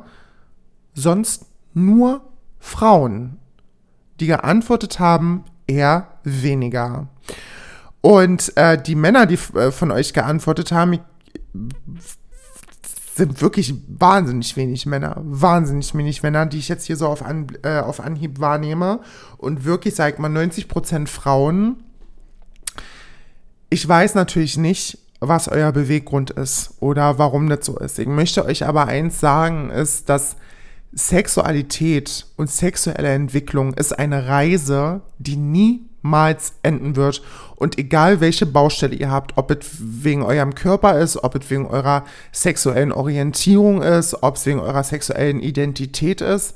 sonst 0.96 1.46
nur 1.74 2.22
Frauen, 2.60 3.38
die 4.20 4.28
geantwortet 4.28 5.00
haben, 5.00 5.44
eher 5.68 6.08
weniger. 6.24 7.08
Und 8.02 8.56
äh, 8.56 8.82
die 8.82 8.96
Männer, 8.96 9.26
die 9.26 9.38
äh, 9.56 9.72
von 9.72 9.92
euch 9.92 10.14
geantwortet 10.14 10.72
haben, 10.72 11.00
sind 13.16 13.42
wirklich 13.42 13.74
wahnsinnig 13.88 14.56
wenig 14.58 14.86
Männer. 14.86 15.16
Wahnsinnig 15.24 15.96
wenig 15.96 16.22
Männer, 16.22 16.46
die 16.46 16.58
ich 16.58 16.68
jetzt 16.68 16.86
hier 16.86 16.98
so 16.98 17.08
auf, 17.08 17.24
An 17.24 17.48
äh, 17.64 17.80
auf 17.80 18.00
Anhieb 18.00 18.40
wahrnehme. 18.40 19.00
Und 19.38 19.64
wirklich, 19.64 19.96
sag 19.96 20.20
mal, 20.20 20.30
90% 20.30 21.08
Frauen. 21.08 21.84
Ich 23.70 23.88
weiß 23.88 24.16
natürlich 24.16 24.58
nicht, 24.58 25.00
was 25.20 25.48
euer 25.48 25.72
Beweggrund 25.72 26.32
ist 26.32 26.76
oder 26.80 27.18
warum 27.18 27.50
das 27.50 27.66
so 27.66 27.78
ist. 27.80 28.00
Ich 28.00 28.08
möchte 28.08 28.46
euch 28.46 28.66
aber 28.66 28.88
eins 28.88 29.20
sagen, 29.20 29.70
ist, 29.70 30.10
dass 30.10 30.36
Sexualität 30.96 32.26
und 32.38 32.50
sexuelle 32.50 33.10
Entwicklung 33.10 33.74
ist 33.74 33.98
eine 34.00 34.28
Reise, 34.28 35.02
die 35.18 35.36
niemals 35.36 36.54
enden 36.64 36.96
wird. 36.96 37.22
Und 37.58 37.78
egal 37.78 38.22
welche 38.22 38.46
Baustelle 38.46 38.96
ihr 38.96 39.12
habt, 39.12 39.38
ob 39.38 39.52
es 39.52 39.68
wegen 39.80 40.24
eurem 40.24 40.56
Körper 40.56 40.98
ist, 41.00 41.22
ob 41.22 41.36
es 41.36 41.50
wegen 41.50 41.66
eurer 41.66 42.06
sexuellen 42.32 42.94
Orientierung 42.94 43.82
ist, 43.82 44.24
ob 44.24 44.38
es 44.38 44.46
wegen 44.46 44.60
eurer 44.60 44.84
sexuellen 44.84 45.42
Identität 45.42 46.22
ist, 46.22 46.54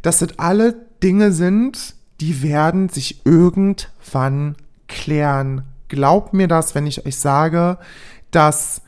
das 0.00 0.18
sind 0.18 0.40
alle 0.40 0.74
Dinge 1.02 1.32
sind, 1.32 1.94
die 2.20 2.42
werden 2.42 2.88
sich 2.88 3.26
irgendwann 3.26 4.56
klären. 4.88 5.64
Glaubt 5.88 6.32
mir 6.32 6.48
das, 6.48 6.74
wenn 6.74 6.86
ich 6.86 7.04
euch 7.04 7.16
sage, 7.16 7.78
dass 8.30 8.81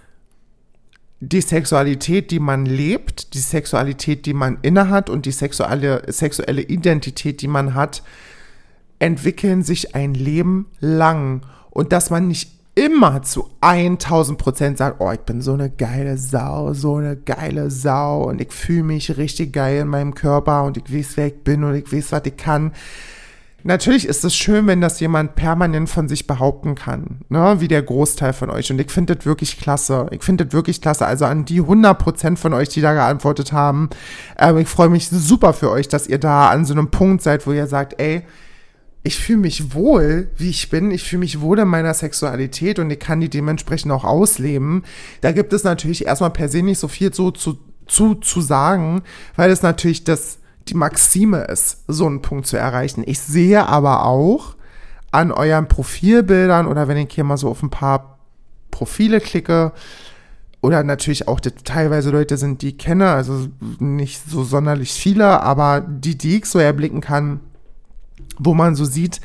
die 1.28 1.40
Sexualität, 1.40 2.30
die 2.30 2.40
man 2.40 2.66
lebt, 2.66 3.34
die 3.34 3.38
Sexualität, 3.38 4.26
die 4.26 4.34
man 4.34 4.58
innehat 4.62 5.08
und 5.10 5.26
die 5.26 5.32
sexuelle, 5.32 6.02
sexuelle 6.08 6.62
Identität, 6.62 7.40
die 7.40 7.48
man 7.48 7.74
hat, 7.74 8.02
entwickeln 8.98 9.62
sich 9.62 9.94
ein 9.94 10.14
Leben 10.14 10.66
lang. 10.80 11.42
Und 11.70 11.92
dass 11.92 12.10
man 12.10 12.28
nicht 12.28 12.50
immer 12.74 13.22
zu 13.22 13.50
1000 13.60 14.38
Prozent 14.38 14.78
sagt, 14.78 15.00
oh, 15.00 15.10
ich 15.12 15.20
bin 15.20 15.40
so 15.40 15.52
eine 15.52 15.70
geile 15.70 16.18
Sau, 16.18 16.72
so 16.74 16.96
eine 16.96 17.16
geile 17.16 17.70
Sau 17.70 18.24
und 18.28 18.40
ich 18.40 18.52
fühle 18.52 18.82
mich 18.82 19.16
richtig 19.16 19.52
geil 19.52 19.82
in 19.82 19.88
meinem 19.88 20.14
Körper 20.14 20.64
und 20.64 20.76
ich 20.76 20.92
weiß, 20.92 21.16
wer 21.16 21.28
ich 21.28 21.44
bin 21.44 21.62
und 21.62 21.74
ich 21.74 21.92
weiß, 21.92 22.12
was 22.12 22.22
ich 22.24 22.36
kann. 22.36 22.72
Natürlich 23.66 24.06
ist 24.06 24.22
es 24.24 24.36
schön, 24.36 24.66
wenn 24.66 24.82
das 24.82 25.00
jemand 25.00 25.36
permanent 25.36 25.88
von 25.88 26.06
sich 26.06 26.26
behaupten 26.26 26.74
kann, 26.74 27.22
ne? 27.30 27.56
wie 27.60 27.68
der 27.68 27.82
Großteil 27.82 28.34
von 28.34 28.50
euch. 28.50 28.70
Und 28.70 28.78
ich 28.78 28.90
finde 28.90 29.16
das 29.16 29.24
wirklich 29.24 29.58
klasse. 29.58 30.06
Ich 30.10 30.22
finde 30.22 30.44
das 30.44 30.52
wirklich 30.52 30.82
klasse. 30.82 31.06
Also 31.06 31.24
an 31.24 31.46
die 31.46 31.62
100% 31.62 32.36
von 32.36 32.52
euch, 32.52 32.68
die 32.68 32.82
da 32.82 32.92
geantwortet 32.92 33.52
haben. 33.52 33.88
Äh, 34.38 34.60
ich 34.60 34.68
freue 34.68 34.90
mich 34.90 35.08
super 35.08 35.54
für 35.54 35.70
euch, 35.70 35.88
dass 35.88 36.06
ihr 36.06 36.18
da 36.18 36.50
an 36.50 36.66
so 36.66 36.74
einem 36.74 36.90
Punkt 36.90 37.22
seid, 37.22 37.46
wo 37.46 37.52
ihr 37.52 37.66
sagt, 37.66 37.98
ey, 37.98 38.24
ich 39.02 39.16
fühle 39.16 39.38
mich 39.38 39.72
wohl, 39.72 40.28
wie 40.36 40.50
ich 40.50 40.68
bin. 40.68 40.90
Ich 40.90 41.04
fühle 41.04 41.20
mich 41.20 41.40
wohl 41.40 41.58
in 41.58 41.68
meiner 41.68 41.94
Sexualität 41.94 42.78
und 42.78 42.90
ich 42.90 42.98
kann 42.98 43.20
die 43.20 43.30
dementsprechend 43.30 43.92
auch 43.92 44.04
ausleben. 44.04 44.82
Da 45.22 45.32
gibt 45.32 45.54
es 45.54 45.64
natürlich 45.64 46.04
erstmal 46.04 46.30
per 46.30 46.50
se 46.50 46.62
nicht 46.62 46.78
so 46.78 46.88
viel 46.88 47.12
zu, 47.12 47.30
zu, 47.30 48.14
zu 48.14 48.40
sagen, 48.42 49.02
weil 49.36 49.50
es 49.50 49.62
natürlich 49.62 50.04
das 50.04 50.38
die 50.68 50.74
Maxime 50.74 51.44
ist, 51.44 51.84
so 51.88 52.06
einen 52.06 52.22
Punkt 52.22 52.46
zu 52.46 52.56
erreichen. 52.56 53.02
Ich 53.06 53.20
sehe 53.20 53.66
aber 53.66 54.04
auch 54.06 54.56
an 55.10 55.30
euren 55.30 55.68
Profilbildern 55.68 56.66
oder 56.66 56.88
wenn 56.88 56.96
ich 56.96 57.12
hier 57.12 57.24
mal 57.24 57.36
so 57.36 57.48
auf 57.48 57.62
ein 57.62 57.70
paar 57.70 58.18
Profile 58.70 59.20
klicke, 59.20 59.72
oder 60.64 60.82
natürlich 60.82 61.28
auch 61.28 61.40
teilweise 61.40 62.08
Leute 62.08 62.38
sind, 62.38 62.62
die 62.62 62.68
ich 62.68 62.78
kenne, 62.78 63.10
also 63.10 63.48
nicht 63.80 64.22
so 64.26 64.44
sonderlich 64.44 64.94
viele, 64.94 65.42
aber 65.42 65.82
die, 65.82 66.16
die 66.16 66.38
ich 66.38 66.46
so 66.46 66.58
erblicken 66.58 67.02
kann, 67.02 67.40
wo 68.38 68.54
man 68.54 68.74
so 68.74 68.86
sieht, 68.86 69.20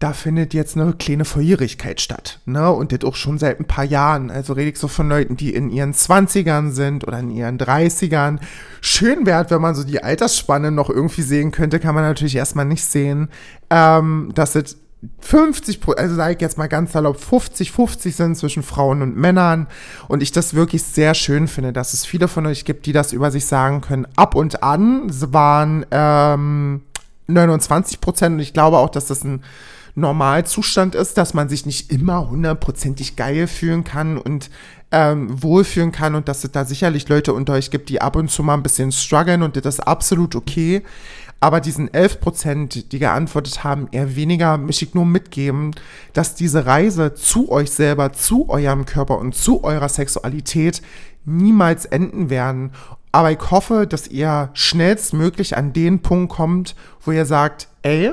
da 0.00 0.14
findet 0.14 0.54
jetzt 0.54 0.78
eine 0.78 0.94
kleine 0.94 1.26
Verjährigkeit 1.26 2.00
statt. 2.00 2.40
Ne? 2.46 2.70
Und 2.70 2.90
das 2.90 3.04
auch 3.04 3.16
schon 3.16 3.38
seit 3.38 3.60
ein 3.60 3.66
paar 3.66 3.84
Jahren. 3.84 4.30
Also 4.30 4.54
rede 4.54 4.70
ich 4.70 4.78
so 4.78 4.88
von 4.88 5.10
Leuten, 5.10 5.36
die 5.36 5.54
in 5.54 5.68
ihren 5.68 5.92
20ern 5.92 6.70
sind 6.70 7.06
oder 7.06 7.18
in 7.18 7.30
ihren 7.30 7.58
30ern. 7.58 8.38
Schön 8.80 9.26
wäre, 9.26 9.50
wenn 9.50 9.60
man 9.60 9.74
so 9.74 9.84
die 9.84 10.02
Altersspanne 10.02 10.70
noch 10.70 10.88
irgendwie 10.88 11.20
sehen 11.20 11.50
könnte, 11.50 11.78
kann 11.78 11.94
man 11.94 12.02
natürlich 12.02 12.34
erstmal 12.34 12.64
nicht 12.64 12.82
sehen. 12.82 13.28
Ähm, 13.68 14.32
dass 14.34 14.54
es 14.54 14.78
50%, 15.22 15.94
also 15.96 16.14
sage 16.14 16.34
ich 16.34 16.40
jetzt 16.40 16.56
mal 16.56 16.68
ganz 16.68 16.92
salopp, 16.92 17.20
50, 17.20 17.70
50 17.70 18.16
sind 18.16 18.36
zwischen 18.36 18.62
Frauen 18.62 19.02
und 19.02 19.18
Männern. 19.18 19.66
Und 20.08 20.22
ich 20.22 20.32
das 20.32 20.54
wirklich 20.54 20.82
sehr 20.82 21.12
schön 21.12 21.46
finde, 21.46 21.74
dass 21.74 21.92
es 21.92 22.06
viele 22.06 22.26
von 22.26 22.46
euch 22.46 22.64
gibt, 22.64 22.86
die 22.86 22.92
das 22.92 23.12
über 23.12 23.30
sich 23.30 23.44
sagen 23.44 23.82
können. 23.82 24.06
Ab 24.16 24.34
und 24.34 24.62
an 24.62 25.10
waren 25.10 25.84
ähm, 25.90 26.80
29 27.26 28.00
Prozent. 28.00 28.36
Und 28.36 28.40
ich 28.40 28.54
glaube 28.54 28.78
auch, 28.78 28.88
dass 28.88 29.04
das 29.04 29.24
ein 29.24 29.42
Normalzustand 30.00 30.94
ist, 30.94 31.16
dass 31.18 31.34
man 31.34 31.48
sich 31.48 31.66
nicht 31.66 31.92
immer 31.92 32.28
hundertprozentig 32.28 33.16
geil 33.16 33.46
fühlen 33.46 33.84
kann 33.84 34.18
und 34.18 34.50
ähm, 34.92 35.42
wohlfühlen 35.42 35.92
kann 35.92 36.14
und 36.14 36.28
dass 36.28 36.42
es 36.42 36.50
da 36.50 36.64
sicherlich 36.64 37.08
Leute 37.08 37.32
unter 37.32 37.52
euch 37.52 37.70
gibt, 37.70 37.88
die 37.88 38.00
ab 38.00 38.16
und 38.16 38.30
zu 38.30 38.42
mal 38.42 38.54
ein 38.54 38.62
bisschen 38.62 38.90
strugglen 38.92 39.42
und 39.42 39.56
das 39.56 39.74
ist 39.74 39.80
absolut 39.80 40.34
okay. 40.34 40.82
Aber 41.42 41.60
diesen 41.60 41.92
11 41.92 42.20
Prozent, 42.20 42.92
die 42.92 42.98
geantwortet 42.98 43.64
haben, 43.64 43.88
eher 43.92 44.14
weniger, 44.14 44.58
möchte 44.58 44.84
ich 44.84 44.94
nur 44.94 45.06
mitgeben, 45.06 45.70
dass 46.12 46.34
diese 46.34 46.66
Reise 46.66 47.14
zu 47.14 47.50
euch 47.50 47.70
selber, 47.70 48.12
zu 48.12 48.50
eurem 48.50 48.84
Körper 48.84 49.18
und 49.18 49.34
zu 49.34 49.64
eurer 49.64 49.88
Sexualität 49.88 50.82
niemals 51.24 51.86
enden 51.86 52.28
werden. 52.28 52.72
Aber 53.12 53.30
ich 53.30 53.50
hoffe, 53.50 53.86
dass 53.86 54.08
ihr 54.08 54.50
schnellstmöglich 54.52 55.56
an 55.56 55.72
den 55.72 56.00
Punkt 56.00 56.32
kommt, 56.32 56.74
wo 57.04 57.12
ihr 57.12 57.24
sagt, 57.24 57.68
ey, 57.82 58.12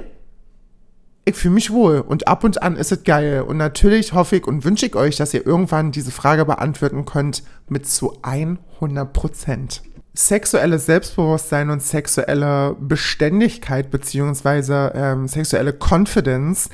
ich 1.27 1.35
fühle 1.35 1.55
mich 1.55 1.71
wohl 1.71 1.99
und 1.99 2.27
ab 2.29 2.45
und 2.45 2.63
an 2.63 2.77
ist 2.77 2.93
es 2.93 3.03
geil. 3.03 3.41
Und 3.41 3.57
natürlich 3.57 4.13
hoffe 4.13 4.37
ich 4.37 4.47
und 4.47 4.63
wünsche 4.63 4.85
ich 4.85 4.95
euch, 4.95 5.17
dass 5.17 5.33
ihr 5.33 5.45
irgendwann 5.45 5.91
diese 5.91 6.11
Frage 6.11 6.45
beantworten 6.45 7.03
könnt 7.03 7.43
mit 7.67 7.85
zu 7.85 8.17
100 8.21 9.11
Prozent. 9.11 9.81
Sexuelles 10.13 10.85
Selbstbewusstsein 10.85 11.69
und 11.69 11.83
sexuelle 11.83 12.77
Beständigkeit 12.79 13.91
beziehungsweise 13.91 14.93
ähm, 14.95 15.27
sexuelle 15.27 15.73
Confidence 15.77 16.69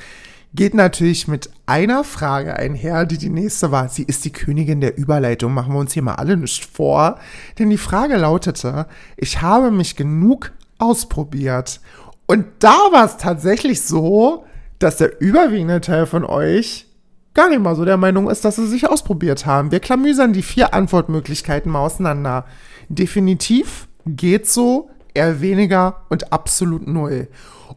geht 0.53 0.75
natürlich 0.75 1.27
mit 1.27 1.49
einer 1.65 2.03
Frage 2.03 2.55
einher, 2.55 3.07
die 3.07 3.17
die 3.17 3.31
nächste 3.31 3.71
war. 3.71 3.89
Sie 3.89 4.03
ist 4.03 4.23
die 4.23 4.31
Königin 4.31 4.81
der 4.81 4.97
Überleitung. 4.97 5.55
Machen 5.55 5.73
wir 5.73 5.79
uns 5.79 5.93
hier 5.93 6.03
mal 6.03 6.15
alle 6.15 6.37
nicht 6.37 6.63
vor. 6.63 7.17
Denn 7.57 7.71
die 7.71 7.77
Frage 7.79 8.17
lautete, 8.17 8.85
ich 9.17 9.41
habe 9.41 9.71
mich 9.71 9.95
genug 9.95 10.51
ausprobiert 10.77 11.79
und 12.27 12.45
da 12.59 12.77
war 12.91 13.05
es 13.05 13.17
tatsächlich 13.17 13.81
so, 13.81 14.45
dass 14.79 14.97
der 14.97 15.21
überwiegende 15.21 15.81
Teil 15.81 16.05
von 16.05 16.25
euch 16.25 16.87
gar 17.33 17.49
nicht 17.49 17.61
mal 17.61 17.75
so 17.75 17.85
der 17.85 17.97
Meinung 17.97 18.29
ist, 18.29 18.45
dass 18.45 18.57
sie 18.57 18.67
sich 18.67 18.89
ausprobiert 18.89 19.45
haben. 19.45 19.71
Wir 19.71 19.79
klamüsern 19.79 20.33
die 20.33 20.43
vier 20.43 20.73
Antwortmöglichkeiten 20.73 21.71
mal 21.71 21.79
auseinander. 21.79 22.45
Definitiv, 22.89 23.87
geht 24.05 24.47
so, 24.47 24.89
eher 25.13 25.41
weniger 25.41 26.03
und 26.09 26.31
absolut 26.31 26.87
null. 26.87 27.27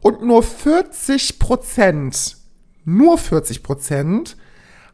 Und 0.00 0.22
nur 0.22 0.42
40 0.42 1.38
Prozent, 1.38 2.36
nur 2.84 3.18
40 3.18 3.62
Prozent 3.62 4.36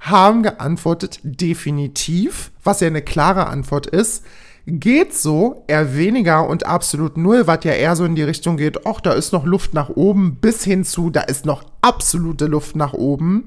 haben 0.01 0.43
geantwortet 0.43 1.21
definitiv, 1.23 2.51
was 2.63 2.81
ja 2.81 2.89
eine 2.89 3.03
klare 3.03 3.47
Antwort 3.47 3.87
ist 3.87 4.25
geht 4.67 5.15
so, 5.15 5.65
eher 5.67 5.97
weniger 5.97 6.49
und 6.49 6.67
absolut 6.67 7.17
null, 7.17 7.47
was 7.47 7.65
ja 7.65 7.73
eher 7.73 7.97
so 7.97 8.05
in 8.05 8.15
die 8.15 8.23
Richtung 8.23 8.57
geht, 8.57 8.87
ach, 8.87 9.01
da 9.01 9.13
ist 9.13 9.33
noch 9.33 9.45
Luft 9.45 9.75
nach 9.75 9.89
oben, 9.91 10.37
bis 10.41 10.65
hin 10.65 10.85
zu, 10.85 11.11
da 11.11 11.23
ist 11.23 11.47
noch 11.47 11.65
absolute 11.81 12.47
Luft 12.47 12.77
nach 12.77 12.93
oben. 12.93 13.47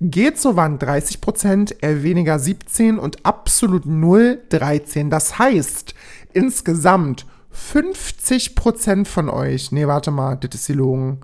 Geht 0.00 0.38
so 0.38 0.56
waren 0.56 0.78
30 0.78 1.20
Prozent, 1.20 1.76
eher 1.80 2.02
weniger 2.02 2.38
17 2.38 2.98
und 2.98 3.24
absolut 3.24 3.86
null 3.86 4.42
13. 4.50 5.08
Das 5.10 5.38
heißt, 5.38 5.94
insgesamt 6.32 7.26
50 7.50 8.54
Prozent 8.54 9.08
von 9.08 9.30
euch, 9.30 9.72
nee, 9.72 9.86
warte 9.86 10.10
mal, 10.10 10.36
das 10.36 10.54
ist 10.54 10.68
die 10.68 10.74
Logen. 10.74 11.20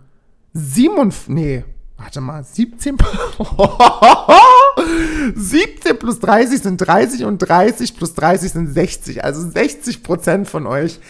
7, 0.54 1.12
nee, 1.28 1.64
warte 1.96 2.20
mal, 2.20 2.42
17, 2.44 2.96
17 5.34 5.98
plus 5.98 6.18
30 6.20 6.62
sind 6.62 6.78
30 6.78 7.24
und 7.24 7.38
30 7.38 7.96
plus 7.96 8.14
30 8.14 8.52
sind 8.52 8.66
60. 8.68 9.24
Also 9.24 9.48
60 9.48 10.02
Prozent 10.02 10.48
von 10.48 10.66
euch 10.66 11.00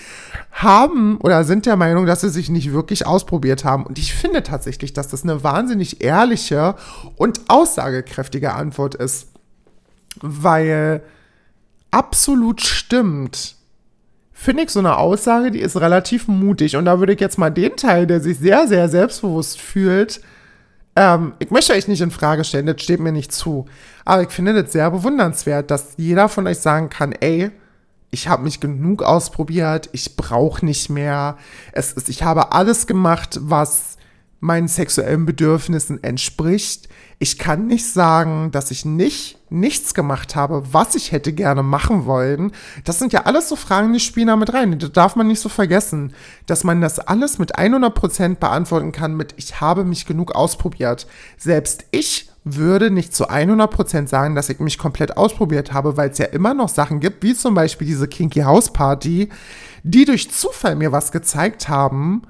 haben 0.53 1.17
oder 1.19 1.45
sind 1.45 1.67
der 1.67 1.77
Meinung, 1.77 2.07
dass 2.07 2.21
sie 2.21 2.29
sich 2.29 2.51
nicht 2.51 2.73
wirklich 2.73 3.07
ausprobiert 3.07 3.65
haben. 3.65 3.87
Und 3.87 3.99
ich 3.99 4.13
finde 4.13 4.43
tatsächlich, 4.43 4.93
dass 4.93 5.09
das 5.09 5.23
eine 5.23 5.43
wahnsinnig 5.43 6.03
ehrliche 6.03 6.75
und 7.17 7.41
aussagekräftige 7.49 8.53
Antwort 8.53 8.95
ist. 8.95 9.29
Weil 10.21 11.03
absolut 11.91 12.61
stimmt, 12.61 13.57
finde 14.33 14.65
ich 14.65 14.71
so 14.71 14.81
eine 14.81 14.97
Aussage, 14.99 15.51
die 15.51 15.61
ist 15.61 15.81
relativ 15.81 16.29
mutig. 16.29 16.77
Und 16.77 16.85
da 16.85 16.99
würde 16.99 17.15
ich 17.15 17.21
jetzt 17.21 17.39
mal 17.39 17.51
den 17.51 17.77
Teil, 17.77 18.07
der 18.07 18.21
sich 18.21 18.39
sehr, 18.39 18.69
sehr 18.69 18.89
selbstbewusst 18.89 19.61
fühlt, 19.61 20.21
ähm, 20.95 21.35
ich 21.39 21.51
möchte 21.51 21.73
euch 21.73 21.89
nicht 21.89 22.01
in 22.01 22.11
Frage 22.11 22.45
stellen, 22.45 22.67
das 22.67 22.83
steht 22.83 23.01
mir 23.01 23.13
nicht 23.13 23.33
zu. 23.33 23.67
Aber 24.05 24.23
ich 24.23 24.31
finde 24.31 24.61
das 24.63 24.73
sehr 24.73 24.91
bewundernswert, 24.91 25.71
dass 25.71 25.95
jeder 25.97 26.29
von 26.29 26.47
euch 26.47 26.59
sagen 26.59 26.91
kann, 26.91 27.13
ey, 27.13 27.51
ich 28.11 28.29
habe 28.29 28.43
mich 28.43 28.61
genug 28.61 29.03
ausprobiert, 29.03 29.89
ich 29.93 30.17
brauche 30.17 30.65
nicht 30.65 30.91
mehr. 30.91 31.39
Es 31.73 31.93
ist, 31.93 32.11
ich 32.11 32.23
habe 32.23 32.53
alles 32.53 32.87
gemacht, 32.87 33.39
was 33.41 33.97
meinen 34.41 34.69
sexuellen 34.69 35.25
Bedürfnissen 35.25 36.03
entspricht. 36.03 36.89
Ich 37.23 37.39
kann 37.39 37.69
nicht 37.69 37.87
sagen, 37.87 38.51
dass 38.51 38.73
ich 38.73 38.85
nicht 38.85 39.39
nichts 39.49 39.95
gemacht 39.95 40.35
habe, 40.35 40.65
was 40.73 40.97
ich 40.97 41.13
hätte 41.13 41.33
gerne 41.33 41.63
machen 41.63 42.05
wollen. 42.05 42.51
Das 42.83 42.99
sind 42.99 43.13
ja 43.13 43.27
alles 43.27 43.49
so 43.49 43.55
Fragen, 43.55 43.93
die 43.93 44.01
spielen 44.01 44.27
da 44.27 44.35
mit 44.35 44.53
rein. 44.53 44.77
Das 44.77 44.91
darf 44.91 45.15
man 45.15 45.29
nicht 45.29 45.39
so 45.39 45.49
vergessen, 45.49 46.15
dass 46.47 46.65
man 46.65 46.81
das 46.81 46.99
alles 46.99 47.39
mit 47.39 47.57
100% 47.57 48.39
beantworten 48.41 48.91
kann 48.91 49.15
mit 49.15 49.35
ich 49.37 49.61
habe 49.61 49.85
mich 49.85 50.05
genug 50.05 50.35
ausprobiert. 50.35 51.07
Selbst 51.39 51.85
ich 51.93 52.29
würde 52.43 52.91
nicht 52.91 53.15
zu 53.15 53.31
100% 53.31 54.09
sagen, 54.09 54.35
dass 54.35 54.49
ich 54.49 54.59
mich 54.59 54.77
komplett 54.77 55.17
ausprobiert 55.17 55.73
habe, 55.73 55.97
weil 55.97 56.11
es 56.11 56.19
ja 56.19 56.27
immer 56.27 56.55
noch 56.55 56.71
Sachen 56.71 56.99
gibt, 56.99 57.23
wie 57.23 57.35
zum 57.35 57.55
Beispiel 57.55 57.87
diese 57.87 58.09
Kinky 58.09 58.41
House 58.41 58.73
Party, 58.73 59.29
die 59.85 60.07
durch 60.07 60.29
Zufall 60.33 60.75
mir 60.75 60.91
was 60.91 61.13
gezeigt 61.13 61.69
haben, 61.69 62.23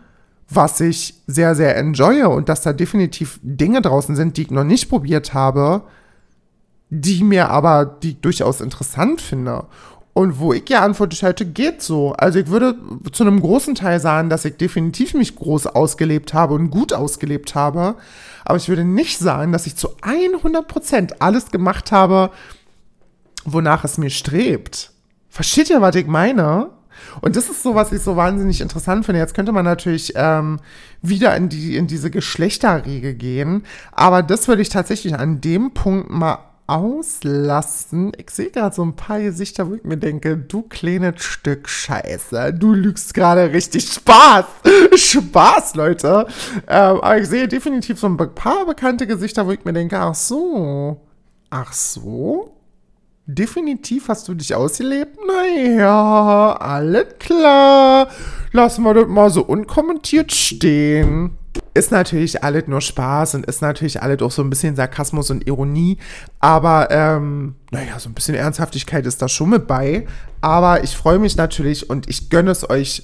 was 0.55 0.81
ich 0.81 1.15
sehr, 1.27 1.55
sehr 1.55 1.77
enjoye 1.77 2.29
und 2.29 2.49
dass 2.49 2.63
da 2.63 2.73
definitiv 2.73 3.39
Dinge 3.43 3.83
draußen 3.83 4.17
sind, 4.17 4.37
die 4.37 4.43
ich 4.43 4.51
noch 4.51 4.65
nicht 4.65 4.89
probiert 4.89 5.35
habe, 5.35 5.83
die 6.91 7.25
mir 7.25 7.51
aber, 7.51 7.87
die 7.87 8.11
ich 8.11 8.21
durchaus 8.21 8.61
interessant 8.61 9.21
finde. 9.21 9.67
Und 10.15 10.39
wo 10.39 10.53
ich 10.53 10.69
ja 10.69 10.85
antwortet 10.85 11.23
hätte, 11.23 11.47
geht 11.47 11.81
so. 11.81 12.13
Also 12.13 12.39
ich 12.39 12.49
würde 12.49 12.77
zu 13.13 13.25
einem 13.25 13.41
großen 13.41 13.75
Teil 13.75 13.99
sagen, 13.99 14.29
dass 14.29 14.45
ich 14.45 14.59
definitiv 14.59 15.15
mich 15.15 15.37
groß 15.37 15.69
ausgelebt 15.69 16.35
habe 16.35 16.53
und 16.55 16.71
gut 16.71 16.93
ausgelebt 16.93 17.55
habe. 17.55 17.95
Aber 18.45 18.59
ich 18.59 18.69
würde 18.69 18.85
nicht 18.85 19.19
sagen, 19.19 19.53
dass 19.53 19.67
ich 19.67 19.77
zu 19.77 19.97
100% 20.03 21.15
alles 21.21 21.51
gemacht 21.51 21.93
habe, 21.93 22.31
wonach 23.45 23.85
es 23.85 23.97
mir 23.97 24.11
strebt. 24.11 24.93
Versteht 25.31 25.71
ihr, 25.71 25.81
was 25.81 25.97
ich 25.97 26.07
meine? 26.07 26.69
Und 27.21 27.37
das 27.37 27.49
ist 27.49 27.63
so, 27.63 27.75
was 27.75 27.93
ich 27.93 28.03
so 28.03 28.17
wahnsinnig 28.17 28.61
interessant 28.61 29.05
finde. 29.07 29.21
Jetzt 29.21 29.35
könnte 29.35 29.53
man 29.53 29.65
natürlich 29.65 30.13
ähm, 30.17 30.61
wieder 31.01 31.37
in, 31.37 31.49
die, 31.49 31.77
in 31.77 31.87
diese 31.87 32.11
Geschlechterriege 32.11 33.15
gehen, 33.15 33.65
aber 33.93 34.23
das 34.23 34.49
würde 34.49 34.63
ich 34.63 34.69
tatsächlich 34.69 35.15
an 35.15 35.41
dem 35.41 35.73
Punkt 35.73 36.11
mal 36.11 36.39
auslassen. 36.67 38.13
Ich 38.17 38.31
sehe 38.31 38.51
gerade 38.51 38.75
so 38.75 38.83
ein 38.83 38.97
paar 38.97 39.21
Gesichter, 39.21 39.69
wo 39.69 39.75
ich 39.75 39.85
mir 39.85 39.99
denke, 39.99 40.37
du 40.37 40.63
kleines 40.63 41.23
Stück 41.23 41.69
Scheiße, 41.69 42.55
du 42.55 42.73
lügst 42.73 43.15
gerade 43.15 43.53
richtig 43.53 43.89
Spaß. 43.93 44.47
Spaß, 44.97 45.75
Leute. 45.75 46.27
Ähm, 46.67 47.01
aber 47.01 47.19
ich 47.19 47.29
sehe 47.29 47.49
definitiv 47.49 47.99
so 47.99 48.07
ein 48.07 48.17
paar 48.17 48.65
bekannte 48.65 49.07
Gesichter, 49.07 49.47
wo 49.47 49.53
ich 49.53 49.65
mir 49.65 49.73
denke, 49.73 49.99
ach 49.99 50.15
so, 50.15 51.01
ach 51.51 51.73
so, 51.73 52.52
Definitiv 53.35 54.09
hast 54.09 54.29
du 54.29 54.35
dich 54.35 54.55
ausgelebt? 54.55 55.17
Naja, 55.27 56.55
alles 56.61 57.07
klar. 57.19 58.09
Lassen 58.53 58.85
wir 58.85 58.93
das 58.93 59.09
mal 59.09 59.31
so 59.31 59.43
unkommentiert 59.43 60.33
stehen. 60.33 61.39
Ist 61.73 61.93
natürlich 61.93 62.45
alles 62.45 62.67
nur 62.67 62.83
Spaß 62.83 63.37
und 63.37 63.47
ist 63.47 63.63
natürlich 63.63 64.03
alles 64.03 64.21
auch 64.21 64.31
so 64.31 64.43
ein 64.43 64.51
bisschen 64.51 64.77
Sarkasmus 64.77 65.31
und 65.31 65.47
Ironie. 65.47 65.97
Aber, 66.41 66.91
ähm, 66.91 67.55
naja, 67.71 67.99
so 67.99 68.11
ein 68.11 68.15
bisschen 68.15 68.35
Ernsthaftigkeit 68.35 69.07
ist 69.07 69.23
da 69.23 69.29
schon 69.29 69.51
mit 69.51 69.67
bei. 69.67 70.07
Aber 70.43 70.85
ich 70.85 70.95
freue 70.95 71.19
mich 71.19 71.37
natürlich 71.37 71.89
und 71.89 72.11
ich 72.11 72.29
gönne 72.29 72.51
es 72.51 72.69
euch 72.69 73.03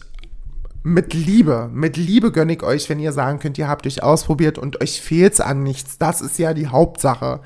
mit 0.89 1.13
Liebe, 1.13 1.71
mit 1.73 1.97
Liebe 1.97 2.33
gönne 2.33 2.55
ich 2.55 2.63
euch, 2.63 2.89
wenn 2.89 2.99
ihr 2.99 3.13
sagen 3.13 3.39
könnt, 3.39 3.59
ihr 3.59 3.69
habt 3.69 3.87
euch 3.87 4.03
ausprobiert 4.03 4.59
und 4.59 4.81
euch 4.81 5.01
fehlt's 5.01 5.41
an 5.41 5.63
nichts. 5.63 5.99
Das 5.99 6.21
ist 6.21 6.39
ja 6.39 6.55
die 6.55 6.69
Hauptsache. 6.69 7.41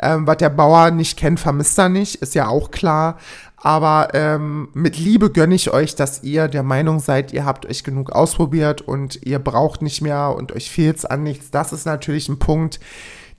Ähm, 0.00 0.26
was 0.26 0.38
der 0.38 0.48
Bauer 0.48 0.90
nicht 0.90 1.18
kennt, 1.18 1.38
vermisst 1.38 1.78
er 1.78 1.88
nicht, 1.88 2.16
ist 2.16 2.34
ja 2.34 2.48
auch 2.48 2.70
klar. 2.70 3.18
Aber 3.56 4.14
ähm, 4.14 4.68
mit 4.74 4.98
Liebe 4.98 5.30
gönne 5.30 5.54
ich 5.54 5.70
euch, 5.70 5.94
dass 5.94 6.22
ihr 6.22 6.48
der 6.48 6.62
Meinung 6.62 6.98
seid, 7.00 7.32
ihr 7.32 7.44
habt 7.44 7.66
euch 7.66 7.84
genug 7.84 8.12
ausprobiert 8.12 8.80
und 8.80 9.20
ihr 9.26 9.38
braucht 9.38 9.82
nicht 9.82 10.00
mehr 10.00 10.34
und 10.36 10.52
euch 10.52 10.70
fehlt's 10.70 11.04
an 11.04 11.22
nichts. 11.22 11.50
Das 11.50 11.72
ist 11.72 11.84
natürlich 11.84 12.28
ein 12.28 12.38
Punkt, 12.38 12.80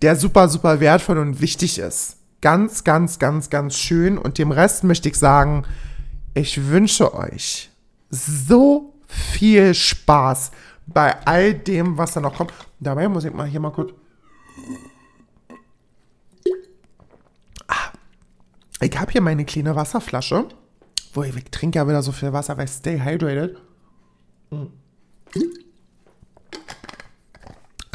der 0.02 0.16
super, 0.16 0.50
super 0.50 0.80
wertvoll 0.80 1.18
und 1.18 1.42
wichtig 1.42 1.80
ist. 1.80 2.18
Ganz, 2.42 2.84
ganz, 2.84 3.18
ganz, 3.18 3.50
ganz 3.50 3.76
schön. 3.76 4.18
Und 4.18 4.38
dem 4.38 4.52
Rest 4.52 4.84
möchte 4.84 5.10
ich 5.10 5.16
sagen, 5.16 5.64
ich 6.36 6.68
wünsche 6.68 7.16
euch 7.16 7.72
so 8.10 8.94
viel 9.08 9.74
Spaß 9.74 10.52
bei 10.86 11.16
all 11.26 11.54
dem, 11.54 11.98
was 11.98 12.14
da 12.14 12.20
noch 12.20 12.36
kommt. 12.36 12.54
Dabei 12.80 13.08
muss 13.08 13.26
ich 13.26 13.34
mal 13.34 13.48
hier 13.48 13.60
mal 13.60 13.72
kurz. 13.72 13.94
Ah, 17.68 17.92
ich 18.80 18.98
habe 19.00 19.12
hier 19.12 19.22
meine 19.22 19.46
kleine 19.46 19.76
Wasserflasche. 19.76 20.46
Wo 21.14 21.24
ich, 21.24 21.36
ich 21.36 21.46
trinke 21.46 21.80
ja 21.80 21.88
wieder 21.88 22.04
so 22.04 22.12
viel 22.12 22.34
Wasser, 22.34 22.58
weil 22.58 22.68
stay 22.68 23.00
hydrated. 23.00 23.58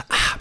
Ah, 0.09 0.39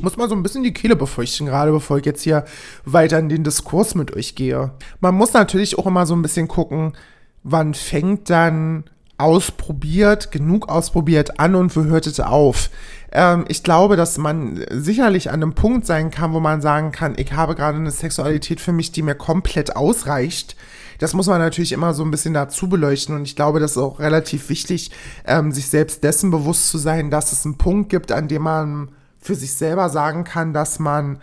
muss 0.00 0.16
mal 0.16 0.28
so 0.28 0.36
ein 0.36 0.42
bisschen 0.42 0.62
die 0.62 0.72
Kehle 0.72 0.96
befeuchten, 0.96 1.46
gerade 1.46 1.72
bevor 1.72 1.98
ich 1.98 2.06
jetzt 2.06 2.22
hier 2.22 2.44
weiter 2.84 3.18
in 3.18 3.28
den 3.28 3.42
Diskurs 3.44 3.94
mit 3.94 4.14
euch 4.14 4.34
gehe. 4.34 4.72
Man 5.00 5.14
muss 5.14 5.32
natürlich 5.32 5.76
auch 5.78 5.86
immer 5.86 6.06
so 6.06 6.14
ein 6.14 6.22
bisschen 6.22 6.46
gucken, 6.46 6.96
wann 7.42 7.74
fängt 7.74 8.30
dann 8.30 8.84
ausprobiert, 9.18 10.30
genug 10.30 10.68
ausprobiert 10.68 11.40
an 11.40 11.54
und 11.54 11.74
wo 11.76 11.84
hört 11.84 12.20
auf? 12.20 12.70
Ähm, 13.10 13.44
ich 13.48 13.62
glaube, 13.62 13.96
dass 13.96 14.16
man 14.16 14.64
sicherlich 14.70 15.30
an 15.30 15.42
einem 15.42 15.54
Punkt 15.54 15.86
sein 15.86 16.10
kann, 16.10 16.32
wo 16.32 16.40
man 16.40 16.60
sagen 16.60 16.92
kann, 16.92 17.14
ich 17.16 17.32
habe 17.32 17.54
gerade 17.54 17.78
eine 17.78 17.90
Sexualität 17.90 18.60
für 18.60 18.72
mich, 18.72 18.92
die 18.92 19.02
mir 19.02 19.14
komplett 19.14 19.76
ausreicht. 19.76 20.56
Das 20.98 21.14
muss 21.14 21.26
man 21.26 21.40
natürlich 21.40 21.72
immer 21.72 21.94
so 21.94 22.04
ein 22.04 22.10
bisschen 22.10 22.34
dazu 22.34 22.68
beleuchten 22.68 23.14
und 23.14 23.22
ich 23.22 23.36
glaube, 23.36 23.60
das 23.60 23.72
ist 23.72 23.78
auch 23.78 23.98
relativ 24.00 24.48
wichtig, 24.48 24.90
ähm, 25.26 25.52
sich 25.52 25.68
selbst 25.68 26.02
dessen 26.04 26.30
bewusst 26.30 26.68
zu 26.68 26.78
sein, 26.78 27.10
dass 27.10 27.32
es 27.32 27.44
einen 27.44 27.58
Punkt 27.58 27.90
gibt, 27.90 28.12
an 28.12 28.28
dem 28.28 28.42
man 28.42 28.90
für 29.20 29.34
sich 29.34 29.54
selber 29.54 29.90
sagen 29.90 30.24
kann, 30.24 30.52
dass 30.52 30.78
man 30.78 31.18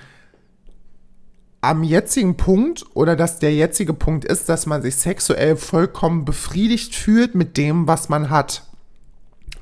am 1.66 1.84
jetzigen 1.84 2.38
Punkt 2.38 2.86
oder 2.94 3.16
dass 3.16 3.40
der 3.40 3.54
jetzige 3.54 3.94
Punkt 3.94 4.26
ist, 4.26 4.50
dass 4.50 4.66
man 4.66 4.82
sich 4.82 4.96
sexuell 4.96 5.56
vollkommen 5.56 6.26
befriedigt 6.26 6.96
fühlt 6.96 7.36
mit 7.36 7.58
dem, 7.58 7.88
was 7.88 8.10
man 8.10 8.30
hat. 8.30 8.64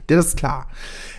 Das 0.08 0.28
ist 0.28 0.38
klar. 0.38 0.68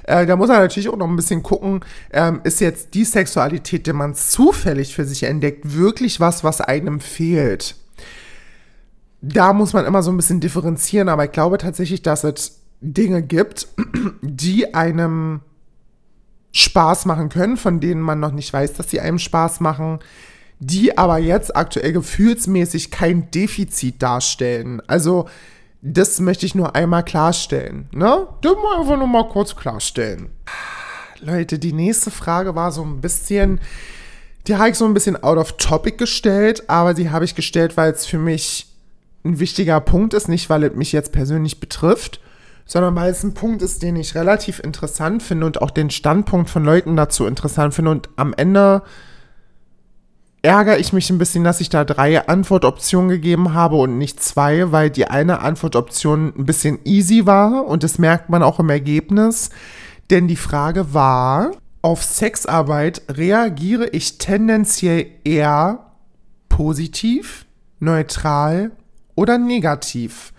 Äh, 0.03 0.26
da 0.26 0.37
muss 0.37 0.49
man 0.49 0.59
natürlich 0.59 0.88
auch 0.88 0.97
noch 0.97 1.09
ein 1.09 1.17
bisschen 1.17 1.43
gucken, 1.43 1.81
ähm, 2.12 2.41
ist 2.45 2.61
jetzt 2.61 2.95
die 2.95 3.05
Sexualität, 3.05 3.87
die 3.87 3.93
man 3.93 4.14
zufällig 4.14 4.95
für 4.95 5.05
sich 5.05 5.23
entdeckt, 5.23 5.75
wirklich 5.75 6.21
was, 6.21 6.45
was 6.45 6.61
einem 6.61 7.00
fehlt? 7.00 7.76
Da 9.23 9.55
muss 9.55 9.73
man 9.73 9.87
immer 9.87 10.03
so 10.03 10.12
ein 10.12 10.19
bisschen 10.19 10.41
differenzieren, 10.41 11.09
aber 11.09 11.25
ich 11.25 11.33
glaube 11.33 11.57
tatsächlich, 11.57 12.03
dass 12.03 12.25
es 12.25 12.61
Dinge 12.83 13.23
gibt, 13.23 13.69
die 14.21 14.75
einem 14.75 15.41
Spaß 16.53 17.07
machen 17.07 17.31
können, 17.31 17.57
von 17.57 17.81
denen 17.81 18.03
man 18.03 18.21
noch 18.21 18.33
nicht 18.33 18.53
weiß, 18.53 18.75
dass 18.75 18.91
sie 18.91 19.00
einem 19.00 19.19
Spaß 19.19 19.61
machen, 19.61 20.00
die 20.66 20.97
aber 20.97 21.18
jetzt 21.18 21.54
aktuell 21.54 21.92
gefühlsmäßig 21.92 22.90
kein 22.90 23.30
Defizit 23.30 24.02
darstellen. 24.02 24.80
Also, 24.87 25.28
das 25.83 26.21
möchte 26.21 26.47
ich 26.47 26.54
nur 26.54 26.75
einmal 26.75 27.04
klarstellen. 27.04 27.88
Ne? 27.92 28.26
Das 28.40 28.54
mal 28.54 28.80
einfach 28.80 28.97
nur 28.97 29.06
mal 29.06 29.28
kurz 29.28 29.54
klarstellen. 29.54 30.30
Leute, 31.21 31.59
die 31.59 31.73
nächste 31.75 32.11
Frage 32.11 32.54
war 32.54 32.73
so 32.73 32.83
ein 32.83 33.02
bisschen, 33.02 33.61
die 34.47 34.56
habe 34.56 34.71
ich 34.71 34.76
so 34.76 34.87
ein 34.87 34.94
bisschen 34.94 35.23
out 35.23 35.37
of 35.37 35.52
topic 35.59 35.99
gestellt, 35.99 36.64
aber 36.68 36.94
die 36.94 37.11
habe 37.11 37.26
ich 37.26 37.35
gestellt, 37.35 37.76
weil 37.76 37.92
es 37.92 38.06
für 38.06 38.18
mich 38.18 38.66
ein 39.25 39.38
wichtiger 39.40 39.80
Punkt 39.80 40.14
ist, 40.14 40.28
nicht 40.28 40.49
weil 40.49 40.64
es 40.64 40.75
mich 40.75 40.92
jetzt 40.92 41.12
persönlich 41.12 41.61
betrifft, 41.61 42.21
sondern 42.65 42.95
weil 42.95 43.10
es 43.10 43.23
ein 43.23 43.34
Punkt 43.34 43.60
ist, 43.60 43.82
den 43.82 43.97
ich 43.97 44.15
relativ 44.15 44.60
interessant 44.60 45.23
finde 45.23 45.45
und 45.47 45.60
auch 45.60 45.71
den 45.71 45.91
Standpunkt 45.91 46.49
von 46.49 46.65
Leuten 46.65 46.97
dazu 46.97 47.26
interessant 47.26 47.75
finde 47.75 47.91
und 47.91 48.08
am 48.17 48.32
Ende 48.34 48.82
ärgere 50.45 50.78
ich 50.78 50.93
mich 50.93 51.09
ein 51.09 51.19
bisschen, 51.19 51.43
dass 51.43 51.61
ich 51.61 51.71
da 51.71 51.85
drei 51.85 52.28
Antwortoptionen 52.28 53.09
gegeben 53.09 53.54
habe 53.54 53.76
und 53.76 53.97
nicht 53.97 54.23
zwei, 54.23 54.71
weil 54.73 54.91
die 54.91 55.07
eine 55.07 55.41
Antwortoption 55.41 56.35
ein 56.37 56.45
bisschen 56.45 56.78
easy 56.85 57.25
war 57.25 57.67
und 57.67 57.83
das 57.83 57.99
merkt 57.99 58.28
man 58.28 58.43
auch 58.43 58.61
im 58.61 58.69
Ergebnis. 58.69 59.49
Denn 60.11 60.28
die 60.28 60.37
Frage 60.37 60.93
war, 60.93 61.52
auf 61.80 62.04
Sexarbeit 62.04 63.02
reagiere 63.09 63.89
ich 63.89 64.19
tendenziell 64.19 65.07
eher 65.25 65.93
positiv, 66.50 67.47
neutral 67.80 68.73
oder 69.15 69.39
negativ. 69.39 70.35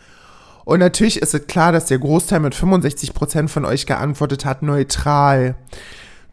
Und 0.66 0.80
natürlich 0.80 1.22
ist 1.22 1.34
es 1.34 1.48
klar, 1.48 1.72
dass 1.72 1.88
der 1.88 2.00
Großteil 2.00 2.42
mit 2.42 2.54
65% 2.54 3.48
von 3.48 3.66
euch 3.66 3.88
geantwortet 3.88 4.46
hat, 4.46 4.62
neutral. 4.62 5.56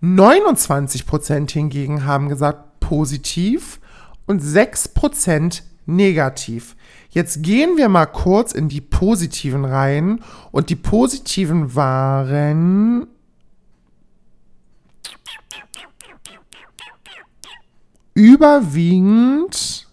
29% 0.03 1.51
hingegen 1.51 2.05
haben 2.05 2.29
gesagt, 2.29 2.72
positiv 2.93 3.81
und 4.27 4.43
6% 4.43 5.63
negativ. 5.87 6.77
Jetzt 7.09 7.43
gehen 7.43 7.79
wir 7.79 7.89
mal 7.89 8.05
kurz 8.05 8.53
in 8.53 8.69
die 8.69 8.83
positiven 8.83 9.65
rein 9.65 10.23
und 10.51 10.69
die 10.69 10.77
positiven 10.77 11.75
waren 11.75 13.07
überwiegend 18.13 19.89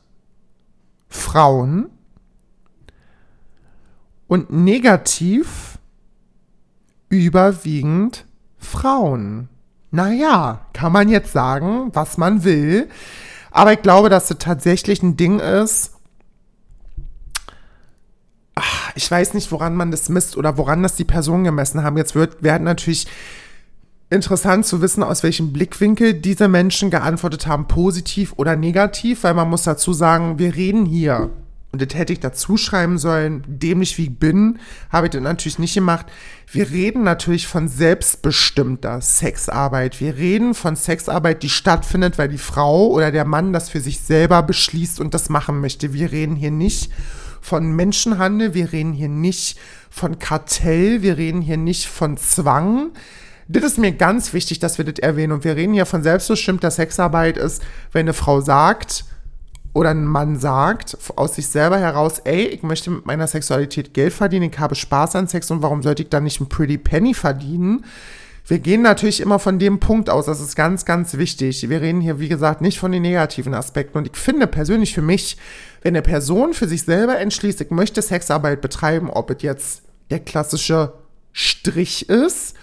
Frauen 1.07 1.89
und 4.27 4.51
negativ 4.51 5.79
überwiegend 7.07 8.25
Frauen 8.57 9.48
naja, 9.91 10.65
kann 10.73 10.91
man 10.91 11.09
jetzt 11.09 11.31
sagen, 11.31 11.89
was 11.93 12.17
man 12.17 12.43
will. 12.43 12.89
Aber 13.51 13.73
ich 13.73 13.81
glaube, 13.81 14.09
dass 14.09 14.29
es 14.29 14.37
tatsächlich 14.37 15.01
ein 15.01 15.17
Ding 15.17 15.39
ist. 15.39 15.93
Ach, 18.55 18.91
ich 18.95 19.09
weiß 19.09 19.33
nicht, 19.33 19.51
woran 19.51 19.75
man 19.75 19.91
das 19.91 20.09
misst 20.09 20.37
oder 20.37 20.57
woran 20.57 20.83
das 20.83 20.95
die 20.95 21.05
Personen 21.05 21.43
gemessen 21.43 21.83
haben. 21.83 21.97
Jetzt 21.97 22.13
wird, 22.13 22.43
werden 22.43 22.65
natürlich 22.65 23.07
interessant 24.09 24.65
zu 24.65 24.81
wissen, 24.81 25.03
aus 25.03 25.23
welchem 25.23 25.53
Blickwinkel 25.53 26.13
diese 26.13 26.47
Menschen 26.47 26.89
geantwortet 26.89 27.47
haben, 27.47 27.67
positiv 27.67 28.33
oder 28.37 28.55
negativ, 28.55 29.23
weil 29.23 29.33
man 29.33 29.49
muss 29.49 29.63
dazu 29.63 29.93
sagen, 29.93 30.39
wir 30.39 30.55
reden 30.55 30.85
hier 30.85 31.29
und 31.71 31.81
das 31.83 31.97
hätte 31.97 32.13
ich 32.13 32.19
dazu 32.19 32.57
schreiben 32.57 32.97
sollen, 32.97 33.43
dämlich 33.47 33.97
wie 33.99 34.05
ich 34.05 34.17
bin, 34.17 34.57
habe 34.91 35.05
ich 35.05 35.11
das 35.11 35.21
natürlich 35.21 35.59
nicht 35.59 35.75
gemacht. 35.75 36.07
Wir 36.51 36.71
reden 36.71 37.03
natürlich 37.03 37.45
von 37.45 37.67
selbstbestimmter 37.67 39.01
Sexarbeit. 39.01 39.99
Wir 40.01 40.17
reden 40.17 40.55
von 40.55 40.75
Sexarbeit, 40.75 41.43
die 41.43 41.49
stattfindet, 41.49 42.17
weil 42.17 42.27
die 42.27 42.39
Frau 42.39 42.87
oder 42.87 43.11
der 43.11 43.25
Mann 43.25 43.53
das 43.53 43.69
für 43.69 43.81
sich 43.81 43.99
selber 43.99 44.41
beschließt 44.41 44.99
und 44.99 45.13
das 45.13 45.29
machen 45.29 45.61
möchte. 45.61 45.93
Wir 45.93 46.11
reden 46.11 46.35
hier 46.35 46.49
nicht 46.49 46.91
von 47.39 47.71
Menschenhandel, 47.71 48.55
wir 48.55 48.71
reden 48.71 48.93
hier 48.93 49.07
nicht 49.07 49.59
von 49.91 50.17
Kartell, 50.17 51.03
wir 51.03 51.17
reden 51.17 51.41
hier 51.41 51.57
nicht 51.57 51.85
von 51.87 52.17
Zwang. 52.17 52.91
Das 53.47 53.63
ist 53.63 53.77
mir 53.77 53.91
ganz 53.91 54.33
wichtig, 54.33 54.57
dass 54.57 54.79
wir 54.79 54.85
das 54.85 54.99
erwähnen. 54.99 55.33
Und 55.33 55.43
wir 55.43 55.55
reden 55.55 55.73
hier 55.73 55.85
von 55.85 56.01
selbstbestimmter 56.01 56.71
Sexarbeit 56.71 57.37
ist, 57.37 57.61
wenn 57.91 58.01
eine 58.01 58.13
Frau 58.13 58.41
sagt, 58.41 59.05
oder 59.79 59.91
ein 59.91 60.03
Mann 60.03 60.37
sagt 60.37 60.97
aus 61.15 61.35
sich 61.35 61.47
selber 61.47 61.77
heraus, 61.79 62.19
ey, 62.25 62.47
ich 62.47 62.63
möchte 62.63 62.91
mit 62.91 63.05
meiner 63.05 63.27
Sexualität 63.27 63.93
Geld 63.93 64.11
verdienen, 64.11 64.49
ich 64.51 64.59
habe 64.59 64.75
Spaß 64.75 65.15
an 65.15 65.29
Sex 65.29 65.49
und 65.51 65.61
warum 65.61 65.83
sollte 65.83 66.03
ich 66.03 66.09
dann 66.09 66.25
nicht 66.25 66.41
ein 66.41 66.49
Pretty 66.49 66.77
Penny 66.77 67.13
verdienen? 67.13 67.85
Wir 68.45 68.59
gehen 68.59 68.81
natürlich 68.81 69.21
immer 69.21 69.39
von 69.39 69.57
dem 69.57 69.79
Punkt 69.79 70.09
aus, 70.09 70.25
das 70.25 70.41
ist 70.41 70.57
ganz, 70.57 70.83
ganz 70.83 71.15
wichtig. 71.15 71.69
Wir 71.69 71.79
reden 71.79 72.01
hier, 72.01 72.19
wie 72.19 72.27
gesagt, 72.27 72.59
nicht 72.59 72.77
von 72.77 72.91
den 72.91 73.03
negativen 73.03 73.53
Aspekten. 73.53 73.97
Und 73.99 74.07
ich 74.07 74.17
finde 74.17 74.47
persönlich 74.47 74.93
für 74.93 75.01
mich, 75.01 75.37
wenn 75.81 75.95
eine 75.95 76.01
Person 76.01 76.53
für 76.53 76.67
sich 76.67 76.81
selber 76.81 77.17
entschließt, 77.17 77.61
ich 77.61 77.69
möchte 77.69 78.01
Sexarbeit 78.01 78.59
betreiben, 78.59 79.09
ob 79.09 79.29
es 79.29 79.43
jetzt 79.43 79.83
der 80.09 80.19
klassische 80.19 80.91
Strich 81.31 82.09
ist 82.09 82.55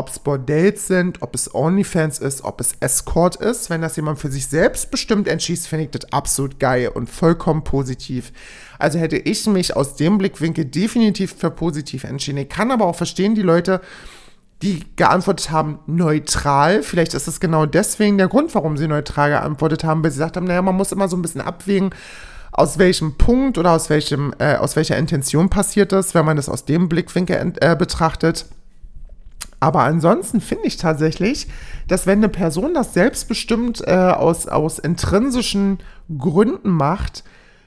ob 0.00 0.08
es 0.08 0.18
Bordells 0.18 0.86
sind, 0.86 1.20
ob 1.20 1.34
es 1.34 1.54
OnlyFans 1.54 2.20
ist, 2.20 2.42
ob 2.42 2.58
es 2.62 2.72
Escort 2.80 3.36
ist. 3.36 3.68
Wenn 3.68 3.82
das 3.82 3.96
jemand 3.96 4.18
für 4.18 4.30
sich 4.30 4.46
selbst 4.46 4.90
bestimmt 4.90 5.28
entschließt, 5.28 5.68
finde 5.68 5.84
ich 5.84 5.90
das 5.90 6.10
absolut 6.10 6.58
geil 6.58 6.88
und 6.88 7.10
vollkommen 7.10 7.64
positiv. 7.64 8.32
Also 8.78 8.98
hätte 8.98 9.18
ich 9.18 9.46
mich 9.46 9.76
aus 9.76 9.96
dem 9.96 10.16
Blickwinkel 10.16 10.64
definitiv 10.64 11.34
für 11.36 11.50
positiv 11.50 12.04
entschieden. 12.04 12.38
Ich 12.38 12.48
kann 12.48 12.70
aber 12.70 12.86
auch 12.86 12.96
verstehen, 12.96 13.34
die 13.34 13.42
Leute, 13.42 13.82
die 14.62 14.86
geantwortet 14.96 15.50
haben, 15.50 15.80
neutral. 15.86 16.82
Vielleicht 16.82 17.12
ist 17.12 17.28
es 17.28 17.38
genau 17.38 17.66
deswegen 17.66 18.16
der 18.16 18.28
Grund, 18.28 18.54
warum 18.54 18.78
sie 18.78 18.88
neutral 18.88 19.28
geantwortet 19.28 19.84
haben, 19.84 20.02
weil 20.02 20.12
sie 20.12 20.16
gesagt 20.16 20.38
haben, 20.38 20.46
naja, 20.46 20.62
man 20.62 20.76
muss 20.76 20.92
immer 20.92 21.08
so 21.08 21.16
ein 21.18 21.22
bisschen 21.22 21.42
abwägen, 21.42 21.90
aus 22.52 22.78
welchem 22.78 23.18
Punkt 23.18 23.58
oder 23.58 23.72
aus 23.72 23.90
welchem, 23.90 24.32
äh, 24.38 24.54
aus 24.54 24.76
welcher 24.76 24.96
Intention 24.96 25.50
passiert 25.50 25.92
das, 25.92 26.14
wenn 26.14 26.24
man 26.24 26.38
das 26.38 26.48
aus 26.48 26.64
dem 26.64 26.88
Blickwinkel 26.88 27.52
äh, 27.60 27.76
betrachtet. 27.76 28.46
Aber 29.60 29.82
ansonsten 29.82 30.40
finde 30.40 30.66
ich 30.66 30.78
tatsächlich, 30.78 31.46
dass 31.86 32.06
wenn 32.06 32.18
eine 32.18 32.30
Person 32.30 32.72
das 32.72 32.94
selbstbestimmt 32.94 33.82
äh, 33.86 33.92
aus, 33.92 34.48
aus 34.48 34.78
intrinsischen 34.78 35.78
Gründen 36.18 36.70
macht, 36.70 37.22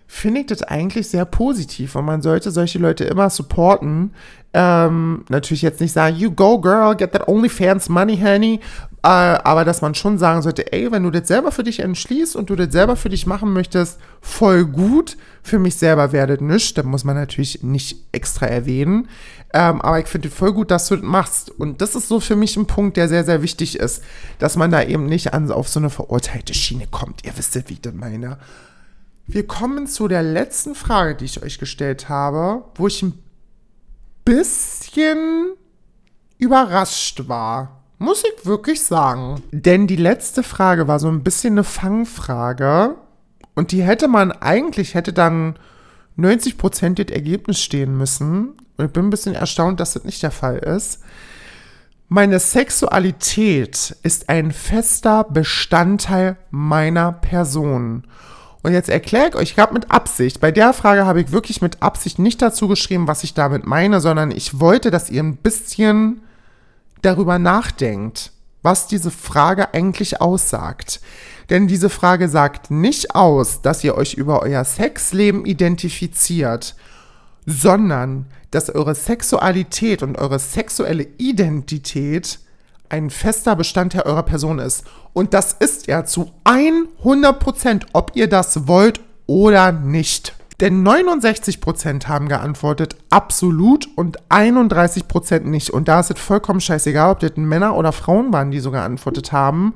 finde 0.07 0.41
ich 0.41 0.47
das 0.47 0.61
eigentlich 0.63 1.07
sehr 1.09 1.25
positiv 1.25 1.95
und 1.95 2.05
man 2.05 2.21
sollte 2.21 2.51
solche 2.51 2.77
Leute 2.77 3.03
immer 3.03 3.29
supporten. 3.29 4.11
Ähm, 4.53 5.23
natürlich 5.29 5.63
jetzt 5.63 5.81
nicht 5.81 5.93
sagen, 5.93 6.15
you 6.15 6.29
go 6.29 6.61
girl, 6.61 6.95
get 6.95 7.13
that 7.13 7.27
OnlyFans 7.27 7.89
money, 7.89 8.17
honey, 8.17 8.59
äh, 9.01 9.07
aber 9.07 9.65
dass 9.65 9.81
man 9.81 9.95
schon 9.95 10.19
sagen 10.19 10.43
sollte, 10.43 10.71
ey, 10.71 10.91
wenn 10.91 11.01
du 11.01 11.09
das 11.09 11.27
selber 11.27 11.51
für 11.51 11.63
dich 11.63 11.79
entschließt 11.79 12.35
und 12.35 12.51
du 12.51 12.55
das 12.55 12.71
selber 12.71 12.95
für 12.95 13.09
dich 13.09 13.25
machen 13.25 13.51
möchtest, 13.51 13.99
voll 14.21 14.65
gut. 14.65 15.17
Für 15.41 15.57
mich 15.57 15.75
selber 15.75 16.11
werdet 16.11 16.41
nichts, 16.41 16.75
das 16.75 16.85
muss 16.85 17.03
man 17.03 17.15
natürlich 17.15 17.63
nicht 17.63 17.97
extra 18.11 18.45
erwähnen. 18.45 19.09
Ähm, 19.55 19.81
aber 19.81 19.99
ich 19.99 20.07
finde 20.07 20.31
voll 20.31 20.51
gut, 20.51 20.71
dass 20.71 20.87
du 20.87 20.95
das 20.95 21.05
machst. 21.05 21.51
Und 21.51 21.81
das 21.81 21.93
ist 21.95 22.07
so 22.07 22.19
für 22.19 22.35
mich 22.35 22.57
ein 22.57 22.65
Punkt, 22.65 22.97
der 22.97 23.07
sehr, 23.07 23.23
sehr 23.23 23.43
wichtig 23.43 23.77
ist, 23.77 24.03
dass 24.39 24.55
man 24.55 24.71
da 24.71 24.81
eben 24.81 25.05
nicht 25.05 25.33
an, 25.33 25.51
auf 25.51 25.69
so 25.69 25.79
eine 25.79 25.91
verurteilte 25.91 26.55
Schiene 26.55 26.87
kommt. 26.89 27.23
Ihr 27.23 27.37
wisst 27.37 27.55
wie 27.69 27.73
ich 27.73 27.81
das 27.81 27.93
meine. 27.93 28.39
Wir 29.27 29.47
kommen 29.47 29.85
zu 29.87 30.07
der 30.07 30.23
letzten 30.23 30.73
Frage, 30.73 31.15
die 31.15 31.25
ich 31.25 31.43
euch 31.43 31.59
gestellt 31.59 32.09
habe, 32.09 32.65
wo 32.75 32.87
ich 32.87 33.03
ein 33.03 33.13
bisschen 34.25 35.53
überrascht 36.39 37.27
war. 37.27 37.83
Muss 37.99 38.23
ich 38.23 38.45
wirklich 38.45 38.81
sagen. 38.81 39.43
Denn 39.51 39.87
die 39.87 39.95
letzte 39.95 40.43
Frage 40.43 40.87
war 40.87 40.99
so 40.99 41.07
ein 41.07 41.23
bisschen 41.23 41.53
eine 41.53 41.63
Fangfrage. 41.63 42.95
Und 43.53 43.71
die 43.71 43.83
hätte 43.83 44.07
man 44.07 44.31
eigentlich, 44.31 44.95
hätte 44.95 45.13
dann 45.13 45.57
90% 46.17 47.03
das 47.03 47.13
Ergebnis 47.13 47.61
stehen 47.61 47.97
müssen. 47.97 48.53
Und 48.77 48.85
ich 48.85 48.91
bin 48.91 49.05
ein 49.05 49.09
bisschen 49.09 49.35
erstaunt, 49.35 49.79
dass 49.79 49.93
das 49.93 50.03
nicht 50.03 50.23
der 50.23 50.31
Fall 50.31 50.57
ist. 50.57 50.99
Meine 52.09 52.39
Sexualität 52.39 53.95
ist 54.03 54.29
ein 54.29 54.51
fester 54.51 55.23
Bestandteil 55.23 56.37
meiner 56.51 57.11
Person. 57.11 58.03
Und 58.61 58.73
jetzt 58.73 58.89
erkläre 58.89 59.29
ich 59.29 59.35
euch, 59.35 59.51
ich 59.51 59.59
habe 59.59 59.73
mit 59.73 59.91
Absicht, 59.91 60.39
bei 60.39 60.51
der 60.51 60.73
Frage 60.73 61.05
habe 61.05 61.21
ich 61.21 61.31
wirklich 61.31 61.61
mit 61.61 61.81
Absicht 61.81 62.19
nicht 62.19 62.41
dazu 62.41 62.67
geschrieben, 62.67 63.07
was 63.07 63.23
ich 63.23 63.33
damit 63.33 63.65
meine, 63.65 63.99
sondern 63.99 64.31
ich 64.31 64.59
wollte, 64.59 64.89
dass 64.89 65.09
ihr 65.09 65.21
ein 65.21 65.35
bisschen 65.35 66.21
darüber 67.01 67.39
nachdenkt, 67.39 68.31
was 68.61 68.87
diese 68.87 69.11
Frage 69.11 69.73
eigentlich 69.73 70.21
aussagt. 70.21 71.01
Denn 71.49 71.67
diese 71.67 71.89
Frage 71.89 72.29
sagt 72.29 72.71
nicht 72.71 73.15
aus, 73.15 73.61
dass 73.61 73.83
ihr 73.83 73.95
euch 73.95 74.13
über 74.13 74.41
euer 74.41 74.63
Sexleben 74.63 75.45
identifiziert, 75.45 76.75
sondern 77.45 78.25
dass 78.51 78.69
eure 78.69 78.95
Sexualität 78.95 80.03
und 80.03 80.17
eure 80.17 80.39
sexuelle 80.39 81.07
Identität 81.17 82.39
ein 82.89 83.09
fester 83.09 83.55
Bestandteil 83.55 84.03
eurer 84.03 84.23
Person 84.23 84.59
ist. 84.59 84.85
Und 85.13 85.33
das 85.33 85.53
ist 85.53 85.87
ja 85.87 86.05
zu 86.05 86.31
100 86.43 87.39
Prozent, 87.39 87.87
ob 87.93 88.11
ihr 88.13 88.29
das 88.29 88.67
wollt 88.67 89.01
oder 89.25 89.71
nicht. 89.71 90.35
Denn 90.59 90.87
69% 90.87 92.07
haben 92.07 92.29
geantwortet 92.29 92.95
absolut 93.09 93.87
und 93.95 94.21
31% 94.29 95.41
nicht. 95.41 95.71
Und 95.71 95.87
da 95.87 95.99
ist 95.99 96.11
es 96.11 96.19
vollkommen 96.19 96.61
scheißegal, 96.61 97.11
ob 97.11 97.19
das 97.19 97.35
Männer 97.35 97.75
oder 97.75 97.91
Frauen 97.91 98.31
waren, 98.31 98.51
die 98.51 98.59
so 98.59 98.71
geantwortet 98.71 99.31
haben. 99.31 99.73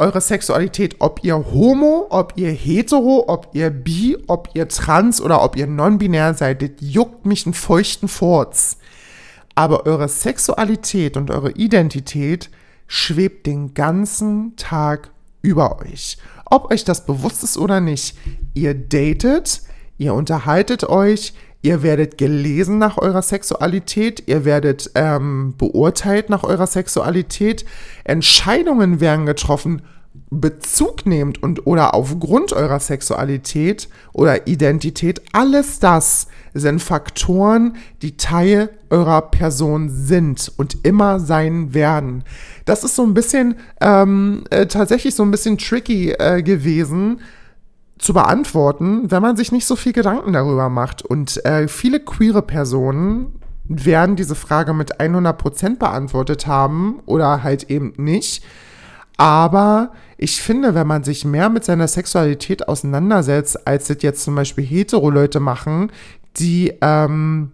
Eure 0.00 0.22
Sexualität, 0.22 0.96
ob 1.00 1.24
ihr 1.24 1.36
homo, 1.36 2.06
ob 2.08 2.32
ihr 2.36 2.50
hetero, 2.50 3.26
ob 3.28 3.50
ihr 3.52 3.68
bi, 3.68 4.16
ob 4.28 4.48
ihr 4.54 4.66
trans 4.66 5.20
oder 5.20 5.42
ob 5.42 5.56
ihr 5.56 5.66
non-binär 5.66 6.32
seid, 6.32 6.80
juckt 6.80 7.26
mich 7.26 7.44
einen 7.44 7.52
feuchten 7.52 8.08
Furz. 8.08 8.78
Aber 9.54 9.84
eure 9.84 10.08
Sexualität 10.08 11.18
und 11.18 11.30
eure 11.30 11.50
Identität 11.50 12.48
schwebt 12.86 13.46
den 13.46 13.74
ganzen 13.74 14.56
Tag 14.56 15.10
über 15.42 15.80
euch. 15.82 16.16
Ob 16.46 16.70
euch 16.70 16.84
das 16.84 17.04
bewusst 17.04 17.44
ist 17.44 17.58
oder 17.58 17.82
nicht, 17.82 18.16
ihr 18.54 18.72
datet, 18.72 19.60
Ihr 20.00 20.14
unterhaltet 20.14 20.84
euch, 20.84 21.34
ihr 21.62 21.82
werdet 21.82 22.18
gelesen 22.18 22.78
nach 22.78 22.98
eurer 22.98 23.22
Sexualität, 23.22 24.24
ihr 24.26 24.44
werdet 24.44 24.90
ähm, 24.94 25.54
beurteilt 25.58 26.30
nach 26.30 26.42
eurer 26.42 26.66
Sexualität, 26.66 27.64
Entscheidungen 28.04 29.00
werden 29.00 29.26
getroffen, 29.26 29.82
Bezug 30.30 31.06
nehmt 31.06 31.42
und 31.42 31.66
oder 31.66 31.94
aufgrund 31.94 32.52
eurer 32.52 32.78
Sexualität 32.80 33.88
oder 34.12 34.46
Identität, 34.46 35.20
alles 35.32 35.80
das 35.80 36.28
sind 36.54 36.80
Faktoren, 36.80 37.76
die 38.02 38.16
Teil 38.16 38.70
eurer 38.90 39.22
Person 39.22 39.88
sind 39.88 40.52
und 40.56 40.84
immer 40.84 41.20
sein 41.20 41.74
werden. 41.74 42.24
Das 42.64 42.84
ist 42.84 42.96
so 42.96 43.02
ein 43.02 43.14
bisschen 43.14 43.56
ähm, 43.80 44.44
äh, 44.50 44.66
tatsächlich 44.66 45.14
so 45.14 45.24
ein 45.24 45.30
bisschen 45.30 45.58
tricky 45.58 46.10
äh, 46.12 46.42
gewesen, 46.42 47.20
zu 48.00 48.14
beantworten, 48.14 49.10
wenn 49.10 49.22
man 49.22 49.36
sich 49.36 49.52
nicht 49.52 49.66
so 49.66 49.76
viel 49.76 49.92
Gedanken 49.92 50.32
darüber 50.32 50.68
macht. 50.68 51.02
Und 51.02 51.44
äh, 51.44 51.68
viele 51.68 52.00
queere 52.00 52.42
Personen 52.42 53.40
werden 53.68 54.16
diese 54.16 54.34
Frage 54.34 54.72
mit 54.72 55.00
100% 55.00 55.78
beantwortet 55.78 56.46
haben 56.46 57.00
oder 57.06 57.42
halt 57.42 57.70
eben 57.70 57.92
nicht. 57.96 58.42
Aber 59.16 59.92
ich 60.16 60.40
finde, 60.40 60.74
wenn 60.74 60.86
man 60.86 61.04
sich 61.04 61.24
mehr 61.24 61.50
mit 61.50 61.64
seiner 61.64 61.86
Sexualität 61.86 62.68
auseinandersetzt, 62.68 63.66
als 63.66 63.88
das 63.88 63.98
jetzt 64.00 64.24
zum 64.24 64.34
Beispiel 64.34 64.64
hetero-Leute 64.64 65.40
machen, 65.40 65.92
die 66.38 66.72
ähm, 66.80 67.52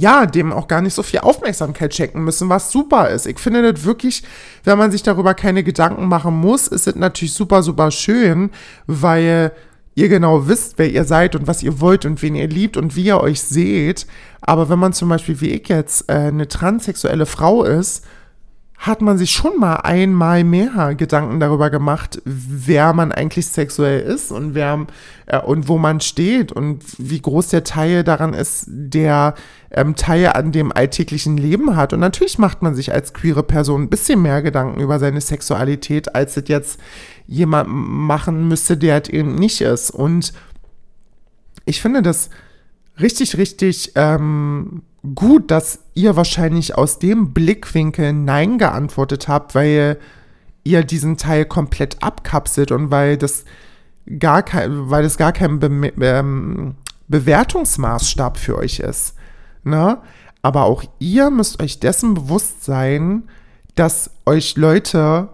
ja, 0.00 0.24
dem 0.24 0.50
auch 0.50 0.66
gar 0.66 0.80
nicht 0.80 0.94
so 0.94 1.02
viel 1.02 1.20
Aufmerksamkeit 1.20 1.94
schenken 1.94 2.24
müssen, 2.24 2.48
was 2.48 2.72
super 2.72 3.10
ist. 3.10 3.26
Ich 3.26 3.38
finde 3.38 3.70
das 3.70 3.84
wirklich, 3.84 4.22
wenn 4.64 4.78
man 4.78 4.90
sich 4.90 5.02
darüber 5.02 5.34
keine 5.34 5.62
Gedanken 5.62 6.08
machen 6.08 6.34
muss, 6.34 6.68
ist 6.68 6.88
es 6.88 6.94
natürlich 6.96 7.34
super, 7.34 7.62
super 7.62 7.90
schön, 7.90 8.48
weil 8.86 9.52
ihr 9.94 10.08
genau 10.08 10.48
wisst, 10.48 10.78
wer 10.78 10.90
ihr 10.90 11.04
seid 11.04 11.36
und 11.36 11.46
was 11.46 11.62
ihr 11.62 11.80
wollt 11.82 12.06
und 12.06 12.22
wen 12.22 12.34
ihr 12.34 12.48
liebt 12.48 12.78
und 12.78 12.96
wie 12.96 13.04
ihr 13.04 13.20
euch 13.20 13.42
seht. 13.42 14.06
Aber 14.40 14.70
wenn 14.70 14.78
man 14.78 14.94
zum 14.94 15.10
Beispiel 15.10 15.42
wie 15.42 15.50
ich 15.50 15.68
jetzt 15.68 16.08
äh, 16.08 16.14
eine 16.14 16.48
transsexuelle 16.48 17.26
Frau 17.26 17.64
ist, 17.64 18.02
hat 18.80 19.02
man 19.02 19.18
sich 19.18 19.32
schon 19.32 19.60
mal 19.60 19.76
einmal 19.76 20.42
mehr 20.42 20.94
Gedanken 20.94 21.38
darüber 21.38 21.68
gemacht, 21.68 22.22
wer 22.24 22.94
man 22.94 23.12
eigentlich 23.12 23.46
sexuell 23.46 24.00
ist 24.00 24.32
und 24.32 24.54
wer 24.54 24.86
äh, 25.26 25.38
und 25.38 25.68
wo 25.68 25.76
man 25.76 26.00
steht 26.00 26.50
und 26.50 26.82
wie 26.96 27.20
groß 27.20 27.48
der 27.48 27.62
Teil 27.62 28.04
daran 28.04 28.32
ist, 28.32 28.64
der 28.68 29.34
ähm, 29.70 29.96
Teil 29.96 30.28
an 30.28 30.50
dem 30.50 30.72
alltäglichen 30.72 31.36
Leben 31.36 31.76
hat. 31.76 31.92
Und 31.92 32.00
natürlich 32.00 32.38
macht 32.38 32.62
man 32.62 32.74
sich 32.74 32.90
als 32.90 33.12
queere 33.12 33.42
Person 33.42 33.82
ein 33.82 33.90
bisschen 33.90 34.22
mehr 34.22 34.40
Gedanken 34.40 34.80
über 34.80 34.98
seine 34.98 35.20
Sexualität, 35.20 36.14
als 36.14 36.38
es 36.38 36.48
jetzt 36.48 36.80
jemand 37.26 37.68
machen 37.68 38.48
müsste, 38.48 38.78
der 38.78 39.02
es 39.02 39.10
eben 39.10 39.34
nicht 39.34 39.60
ist. 39.60 39.90
Und 39.90 40.32
ich 41.66 41.82
finde 41.82 42.00
das 42.00 42.30
richtig, 42.98 43.36
richtig 43.36 43.92
ähm, 43.94 44.84
gut, 45.14 45.50
dass 45.50 45.80
ihr 45.94 46.16
wahrscheinlich 46.16 46.76
aus 46.76 46.98
dem 46.98 47.32
Blickwinkel 47.32 48.12
Nein 48.12 48.58
geantwortet 48.58 49.28
habt, 49.28 49.54
weil 49.54 49.98
ihr 50.64 50.84
diesen 50.84 51.16
Teil 51.16 51.44
komplett 51.46 52.02
abkapselt 52.02 52.70
und 52.70 52.90
weil 52.90 53.16
das 53.16 53.44
gar 54.18 54.42
kein, 54.42 54.90
weil 54.90 55.02
das 55.02 55.16
gar 55.16 55.32
kein 55.32 55.58
Be 55.58 55.92
ähm, 56.00 56.74
Bewertungsmaßstab 57.08 58.38
für 58.38 58.58
euch 58.58 58.78
ist. 58.80 59.14
Ne? 59.64 59.98
Aber 60.42 60.64
auch 60.64 60.84
ihr 60.98 61.30
müsst 61.30 61.62
euch 61.62 61.80
dessen 61.80 62.14
bewusst 62.14 62.64
sein, 62.64 63.24
dass 63.74 64.10
euch 64.26 64.56
Leute 64.56 65.28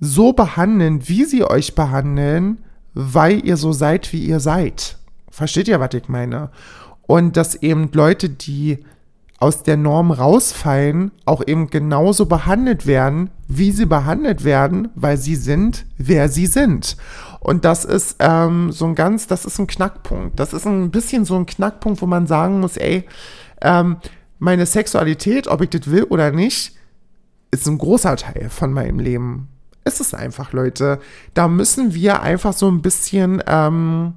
so 0.00 0.32
behandeln, 0.32 1.08
wie 1.08 1.24
sie 1.24 1.44
euch 1.44 1.74
behandeln, 1.74 2.58
weil 2.94 3.44
ihr 3.44 3.56
so 3.56 3.72
seid, 3.72 4.12
wie 4.12 4.24
ihr 4.24 4.40
seid. 4.40 4.98
Versteht 5.30 5.68
ihr, 5.68 5.80
was 5.80 5.94
ich 5.94 6.08
meine? 6.08 6.50
Und 7.10 7.36
dass 7.36 7.56
eben 7.56 7.90
Leute, 7.92 8.28
die 8.28 8.84
aus 9.40 9.64
der 9.64 9.76
Norm 9.76 10.12
rausfallen, 10.12 11.10
auch 11.24 11.44
eben 11.44 11.68
genauso 11.68 12.26
behandelt 12.26 12.86
werden, 12.86 13.30
wie 13.48 13.72
sie 13.72 13.86
behandelt 13.86 14.44
werden, 14.44 14.90
weil 14.94 15.16
sie 15.16 15.34
sind, 15.34 15.86
wer 15.98 16.28
sie 16.28 16.46
sind. 16.46 16.96
Und 17.40 17.64
das 17.64 17.84
ist 17.84 18.14
ähm, 18.20 18.70
so 18.70 18.84
ein 18.84 18.94
ganz, 18.94 19.26
das 19.26 19.44
ist 19.44 19.58
ein 19.58 19.66
Knackpunkt. 19.66 20.38
Das 20.38 20.52
ist 20.52 20.66
ein 20.66 20.92
bisschen 20.92 21.24
so 21.24 21.34
ein 21.34 21.46
Knackpunkt, 21.46 22.00
wo 22.00 22.06
man 22.06 22.28
sagen 22.28 22.60
muss, 22.60 22.76
ey, 22.76 23.04
ähm, 23.60 23.96
meine 24.38 24.64
Sexualität, 24.64 25.48
ob 25.48 25.62
ich 25.62 25.70
das 25.70 25.90
will 25.90 26.04
oder 26.04 26.30
nicht, 26.30 26.76
ist 27.50 27.66
ein 27.66 27.78
großer 27.78 28.14
Teil 28.14 28.50
von 28.50 28.72
meinem 28.72 29.00
Leben. 29.00 29.48
Ist 29.84 30.00
es 30.00 30.14
einfach, 30.14 30.52
Leute. 30.52 31.00
Da 31.34 31.48
müssen 31.48 31.92
wir 31.92 32.22
einfach 32.22 32.52
so 32.52 32.70
ein 32.70 32.82
bisschen 32.82 33.42
ähm, 33.48 34.12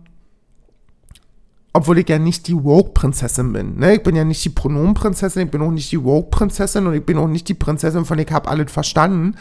obwohl 1.73 1.97
ich 1.97 2.07
ja 2.07 2.19
nicht 2.19 2.47
die 2.47 2.63
Woke-Prinzessin 2.63 3.51
bin. 3.51 3.79
Ne? 3.79 3.95
Ich 3.95 4.03
bin 4.03 4.15
ja 4.15 4.23
nicht 4.23 4.45
die 4.45 4.49
Pronomen-Prinzessin, 4.49 5.45
ich 5.45 5.51
bin 5.51 5.61
auch 5.61 5.71
nicht 5.71 5.91
die 5.91 6.03
Woke-Prinzessin 6.03 6.85
und 6.85 6.93
ich 6.93 7.05
bin 7.05 7.17
auch 7.17 7.27
nicht 7.27 7.49
die 7.49 7.55
Prinzessin 7.55 8.05
von 8.05 8.19
ich 8.19 8.31
habe 8.31 8.47
alles 8.47 8.71
verstanden. 8.71 9.35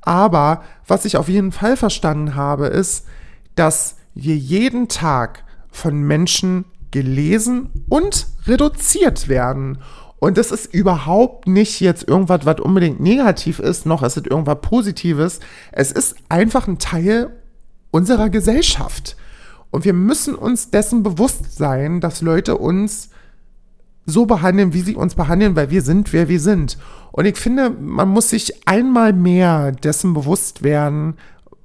Aber 0.00 0.62
was 0.86 1.04
ich 1.04 1.16
auf 1.16 1.28
jeden 1.28 1.50
Fall 1.50 1.76
verstanden 1.76 2.36
habe, 2.36 2.66
ist, 2.66 3.06
dass 3.56 3.96
wir 4.14 4.36
jeden 4.36 4.88
Tag 4.88 5.44
von 5.70 6.00
Menschen 6.00 6.64
gelesen 6.92 7.70
und 7.88 8.28
reduziert 8.46 9.28
werden. 9.28 9.78
Und 10.20 10.38
das 10.38 10.52
ist 10.52 10.72
überhaupt 10.72 11.48
nicht 11.48 11.80
jetzt 11.80 12.06
irgendwas, 12.06 12.46
was 12.46 12.60
unbedingt 12.60 13.00
negativ 13.00 13.58
ist, 13.58 13.84
noch 13.84 14.02
ist 14.04 14.16
es 14.16 14.24
irgendwas 14.24 14.60
Positives. 14.62 15.40
Es 15.72 15.90
ist 15.90 16.14
einfach 16.28 16.68
ein 16.68 16.78
Teil 16.78 17.30
unserer 17.90 18.30
Gesellschaft. 18.30 19.16
Und 19.74 19.84
wir 19.84 19.92
müssen 19.92 20.36
uns 20.36 20.70
dessen 20.70 21.02
bewusst 21.02 21.56
sein, 21.58 22.00
dass 22.00 22.22
Leute 22.22 22.58
uns 22.58 23.10
so 24.06 24.24
behandeln, 24.24 24.72
wie 24.72 24.82
sie 24.82 24.94
uns 24.94 25.16
behandeln, 25.16 25.56
weil 25.56 25.68
wir 25.68 25.82
sind, 25.82 26.12
wer 26.12 26.28
wir 26.28 26.38
sind. 26.38 26.78
Und 27.10 27.24
ich 27.24 27.36
finde, 27.36 27.70
man 27.70 28.08
muss 28.08 28.30
sich 28.30 28.68
einmal 28.68 29.12
mehr 29.12 29.72
dessen 29.72 30.14
bewusst 30.14 30.62
werden, 30.62 31.14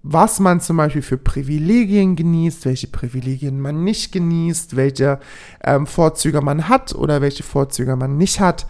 was 0.02 0.40
man 0.40 0.60
zum 0.60 0.78
Beispiel 0.78 1.04
für 1.04 1.20
Privilegien 1.20 2.16
genießt, 2.16 2.66
welche 2.66 2.88
Privilegien 2.88 3.62
man 3.62 3.84
nicht 3.84 4.12
genießt, 4.12 4.76
welche 4.76 5.20
ähm, 5.64 5.86
Vorzüge 5.86 6.42
man 6.42 6.68
hat 6.68 6.96
oder 6.96 7.22
welche 7.22 7.44
Vorzüge 7.44 7.96
man 7.96 8.18
nicht 8.18 8.40
hat, 8.40 8.66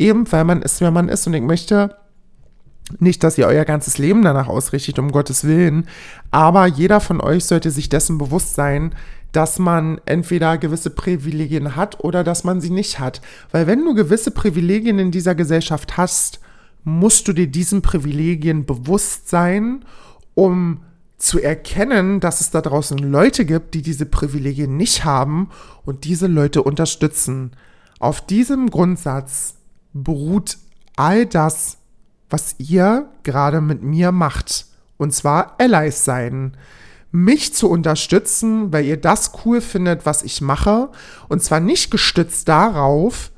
eben 0.00 0.24
weil 0.32 0.42
man 0.42 0.62
ist, 0.62 0.80
wer 0.80 0.90
man 0.90 1.08
ist. 1.08 1.28
Und 1.28 1.34
ich 1.34 1.42
möchte 1.42 1.94
nicht, 2.98 3.22
dass 3.22 3.38
ihr 3.38 3.46
euer 3.46 3.64
ganzes 3.64 3.98
Leben 3.98 4.22
danach 4.22 4.48
ausrichtet, 4.48 4.98
um 4.98 5.12
Gottes 5.12 5.44
Willen, 5.44 5.86
aber 6.30 6.66
jeder 6.66 7.00
von 7.00 7.20
euch 7.20 7.44
sollte 7.44 7.70
sich 7.70 7.88
dessen 7.88 8.18
bewusst 8.18 8.54
sein, 8.54 8.94
dass 9.32 9.58
man 9.58 10.00
entweder 10.06 10.58
gewisse 10.58 10.90
Privilegien 10.90 11.76
hat 11.76 12.00
oder 12.00 12.24
dass 12.24 12.42
man 12.42 12.60
sie 12.60 12.70
nicht 12.70 12.98
hat. 12.98 13.20
Weil 13.52 13.66
wenn 13.66 13.84
du 13.84 13.94
gewisse 13.94 14.32
Privilegien 14.32 14.98
in 14.98 15.12
dieser 15.12 15.36
Gesellschaft 15.36 15.96
hast, 15.96 16.40
musst 16.82 17.28
du 17.28 17.32
dir 17.32 17.46
diesen 17.46 17.82
Privilegien 17.82 18.66
bewusst 18.66 19.28
sein 19.28 19.84
um 20.34 20.80
zu 21.18 21.38
erkennen, 21.38 22.20
dass 22.20 22.40
es 22.40 22.50
da 22.50 22.62
draußen 22.62 22.96
Leute 22.96 23.44
gibt, 23.44 23.74
die 23.74 23.82
diese 23.82 24.06
Privilegien 24.06 24.76
nicht 24.76 25.04
haben 25.04 25.50
und 25.84 26.04
diese 26.04 26.26
Leute 26.26 26.62
unterstützen. 26.62 27.50
Auf 27.98 28.24
diesem 28.24 28.70
Grundsatz 28.70 29.56
beruht 29.92 30.56
all 30.96 31.26
das, 31.26 31.76
was 32.30 32.54
ihr 32.58 33.08
gerade 33.22 33.60
mit 33.60 33.82
mir 33.82 34.12
macht. 34.12 34.66
Und 34.96 35.12
zwar 35.12 35.56
Allies 35.58 36.04
sein. 36.04 36.56
Mich 37.12 37.54
zu 37.54 37.68
unterstützen, 37.68 38.72
weil 38.72 38.84
ihr 38.84 38.96
das 38.96 39.32
cool 39.44 39.60
findet, 39.60 40.06
was 40.06 40.22
ich 40.22 40.40
mache. 40.40 40.90
Und 41.28 41.42
zwar 41.42 41.60
nicht 41.60 41.90
gestützt 41.90 42.48
darauf, 42.48 43.32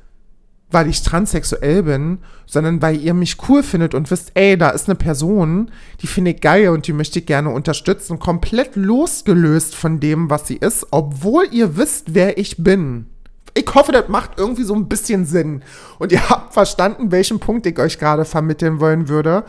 weil 0.73 0.89
ich 0.89 1.03
transsexuell 1.03 1.83
bin, 1.83 2.19
sondern 2.45 2.81
weil 2.81 2.99
ihr 2.99 3.13
mich 3.13 3.37
cool 3.47 3.63
findet 3.63 3.93
und 3.93 4.11
wisst, 4.11 4.31
ey, 4.33 4.57
da 4.57 4.69
ist 4.69 4.89
eine 4.89 4.95
Person, 4.95 5.71
die 6.01 6.07
finde 6.07 6.31
ich 6.31 6.41
geil 6.41 6.69
und 6.69 6.87
die 6.87 6.93
möchte 6.93 7.19
ich 7.19 7.25
gerne 7.25 7.49
unterstützen, 7.49 8.19
komplett 8.19 8.75
losgelöst 8.75 9.75
von 9.75 9.99
dem, 9.99 10.29
was 10.29 10.47
sie 10.47 10.57
ist, 10.57 10.87
obwohl 10.91 11.47
ihr 11.51 11.77
wisst, 11.77 12.13
wer 12.15 12.37
ich 12.37 12.57
bin. 12.57 13.05
Ich 13.53 13.67
hoffe, 13.73 13.91
das 13.91 14.07
macht 14.09 14.31
irgendwie 14.37 14.63
so 14.63 14.73
ein 14.73 14.89
bisschen 14.89 15.25
Sinn. 15.25 15.63
Und 15.99 16.11
ihr 16.11 16.27
habt 16.29 16.53
verstanden, 16.53 17.11
welchen 17.11 17.39
Punkt 17.39 17.65
ich 17.65 17.77
euch 17.79 17.99
gerade 17.99 18.25
vermitteln 18.25 18.79
wollen 18.79 19.07
würde. 19.07 19.45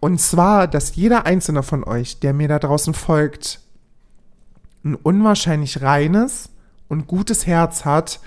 Und 0.00 0.20
zwar, 0.20 0.66
dass 0.66 0.96
jeder 0.96 1.24
einzelne 1.26 1.62
von 1.62 1.84
euch, 1.84 2.20
der 2.20 2.34
mir 2.34 2.48
da 2.48 2.58
draußen 2.58 2.94
folgt, 2.94 3.60
ein 4.84 4.96
unwahrscheinlich 4.96 5.80
reines 5.82 6.50
und 6.88 7.06
gutes 7.06 7.46
Herz 7.46 7.84
hat, 7.84 8.20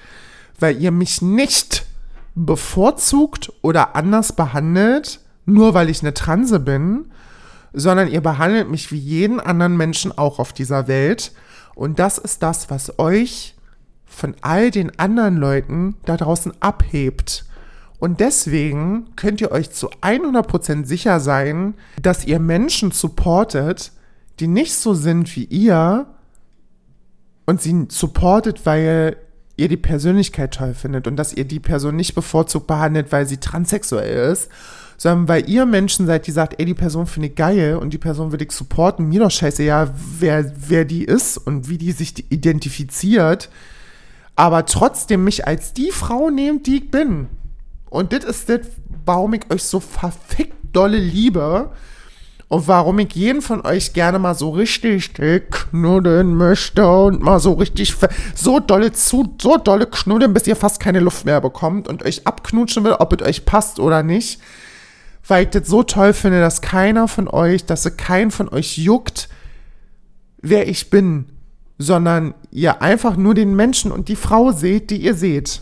weil 0.59 0.81
ihr 0.81 0.91
mich 0.91 1.21
nicht 1.21 1.85
bevorzugt 2.35 3.51
oder 3.61 3.95
anders 3.95 4.33
behandelt, 4.33 5.19
nur 5.45 5.73
weil 5.73 5.89
ich 5.89 6.01
eine 6.01 6.13
Transe 6.13 6.59
bin, 6.59 7.11
sondern 7.73 8.07
ihr 8.07 8.21
behandelt 8.21 8.69
mich 8.69 8.91
wie 8.91 8.97
jeden 8.97 9.39
anderen 9.39 9.77
Menschen 9.77 10.17
auch 10.17 10.39
auf 10.39 10.53
dieser 10.53 10.87
Welt. 10.87 11.31
Und 11.75 11.99
das 11.99 12.17
ist 12.17 12.41
das, 12.41 12.69
was 12.69 12.97
euch 12.97 13.55
von 14.07 14.35
all 14.41 14.71
den 14.71 14.97
anderen 14.97 15.37
Leuten 15.37 15.95
da 16.05 16.17
draußen 16.17 16.53
abhebt. 16.59 17.45
Und 17.99 18.19
deswegen 18.19 19.15
könnt 19.15 19.41
ihr 19.41 19.51
euch 19.51 19.71
zu 19.71 19.89
100% 20.01 20.85
sicher 20.85 21.19
sein, 21.19 21.73
dass 22.01 22.25
ihr 22.25 22.39
Menschen 22.39 22.91
supportet, 22.91 23.91
die 24.39 24.47
nicht 24.47 24.75
so 24.75 24.93
sind 24.93 25.35
wie 25.35 25.45
ihr 25.45 26.07
und 27.45 27.61
sie 27.61 27.85
supportet, 27.89 28.65
weil 28.65 29.17
ihr 29.55 29.67
die 29.67 29.77
Persönlichkeit 29.77 30.53
toll 30.53 30.75
findet 30.75 31.07
und 31.07 31.15
dass 31.15 31.33
ihr 31.33 31.45
die 31.45 31.59
Person 31.59 31.95
nicht 31.95 32.13
bevorzugt 32.13 32.67
behandelt, 32.67 33.11
weil 33.11 33.25
sie 33.25 33.37
transsexuell 33.37 34.31
ist, 34.31 34.49
sondern 34.97 35.27
weil 35.27 35.49
ihr 35.49 35.65
Menschen 35.65 36.05
seid, 36.05 36.27
die 36.27 36.31
sagt, 36.31 36.59
ey, 36.59 36.65
die 36.65 36.75
Person 36.75 37.07
finde 37.07 37.29
ich 37.29 37.35
geil 37.35 37.77
und 37.77 37.91
die 37.93 37.97
Person 37.97 38.31
will 38.31 38.41
ich 38.41 38.51
supporten, 38.51 39.09
mir 39.09 39.21
doch 39.21 39.31
scheiße, 39.31 39.63
ja, 39.63 39.91
wer, 40.19 40.51
wer 40.55 40.85
die 40.85 41.03
ist 41.03 41.37
und 41.37 41.69
wie 41.69 41.79
die 41.79 41.91
sich 41.91 42.31
identifiziert, 42.31 43.49
aber 44.37 44.65
trotzdem 44.65 45.23
mich 45.23 45.45
als 45.45 45.73
die 45.73 45.91
Frau 45.91 46.29
nehmt, 46.29 46.67
die 46.67 46.77
ich 46.77 46.91
bin. 46.91 47.27
Und 47.89 48.13
das 48.13 48.23
ist 48.23 48.47
das, 48.49 48.61
warum 49.03 49.33
ich 49.33 49.41
euch 49.51 49.63
so 49.63 49.79
verfickt 49.79 50.53
dolle 50.71 50.99
liebe 50.99 51.71
und 52.47 52.67
warum 52.67 52.99
ich 52.99 53.13
jeden 53.13 53.41
von 53.41 53.65
euch 53.65 53.93
gerne 53.93 54.19
mal 54.19 54.35
so 54.35 54.51
richtig 54.51 55.13
knuddeln 55.15 56.35
möchte 56.35 56.87
und 56.87 57.21
mal 57.21 57.39
so 57.39 57.53
richtig 57.53 57.95
so 58.35 58.59
dolle 58.59 58.93
zu, 58.93 59.35
so 59.41 59.57
dolle 59.57 59.87
knuddeln, 59.87 60.33
bis 60.33 60.45
ihr 60.45 60.55
fast 60.55 60.79
keine 60.79 60.99
Luft 60.99 61.25
mehr 61.25 61.41
bekommt 61.41 61.87
und 61.87 62.03
euch 62.03 62.27
abknutschen 62.27 62.83
will, 62.83 62.93
ob 62.93 63.19
es 63.19 63.27
euch 63.27 63.45
passt 63.45 63.79
oder 63.79 64.03
nicht. 64.03 64.39
Weil 65.27 65.45
ich 65.45 65.49
das 65.49 65.67
so 65.67 65.81
toll 65.81 66.13
finde, 66.13 66.39
dass 66.41 66.61
keiner 66.61 67.07
von 67.07 67.27
euch, 67.27 67.65
dass 67.65 67.85
es 67.85 67.97
kein 67.97 68.29
von 68.29 68.49
euch 68.49 68.77
juckt, 68.77 69.29
wer 70.41 70.67
ich 70.67 70.91
bin, 70.91 71.36
sondern 71.77 72.33
ihr 72.51 72.81
einfach 72.81 73.17
nur 73.17 73.33
den 73.33 73.55
Menschen 73.55 73.91
und 73.91 74.09
die 74.09 74.15
Frau 74.15 74.51
seht, 74.51 74.89
die 74.89 74.97
ihr 74.97 75.13
seht. 75.13 75.61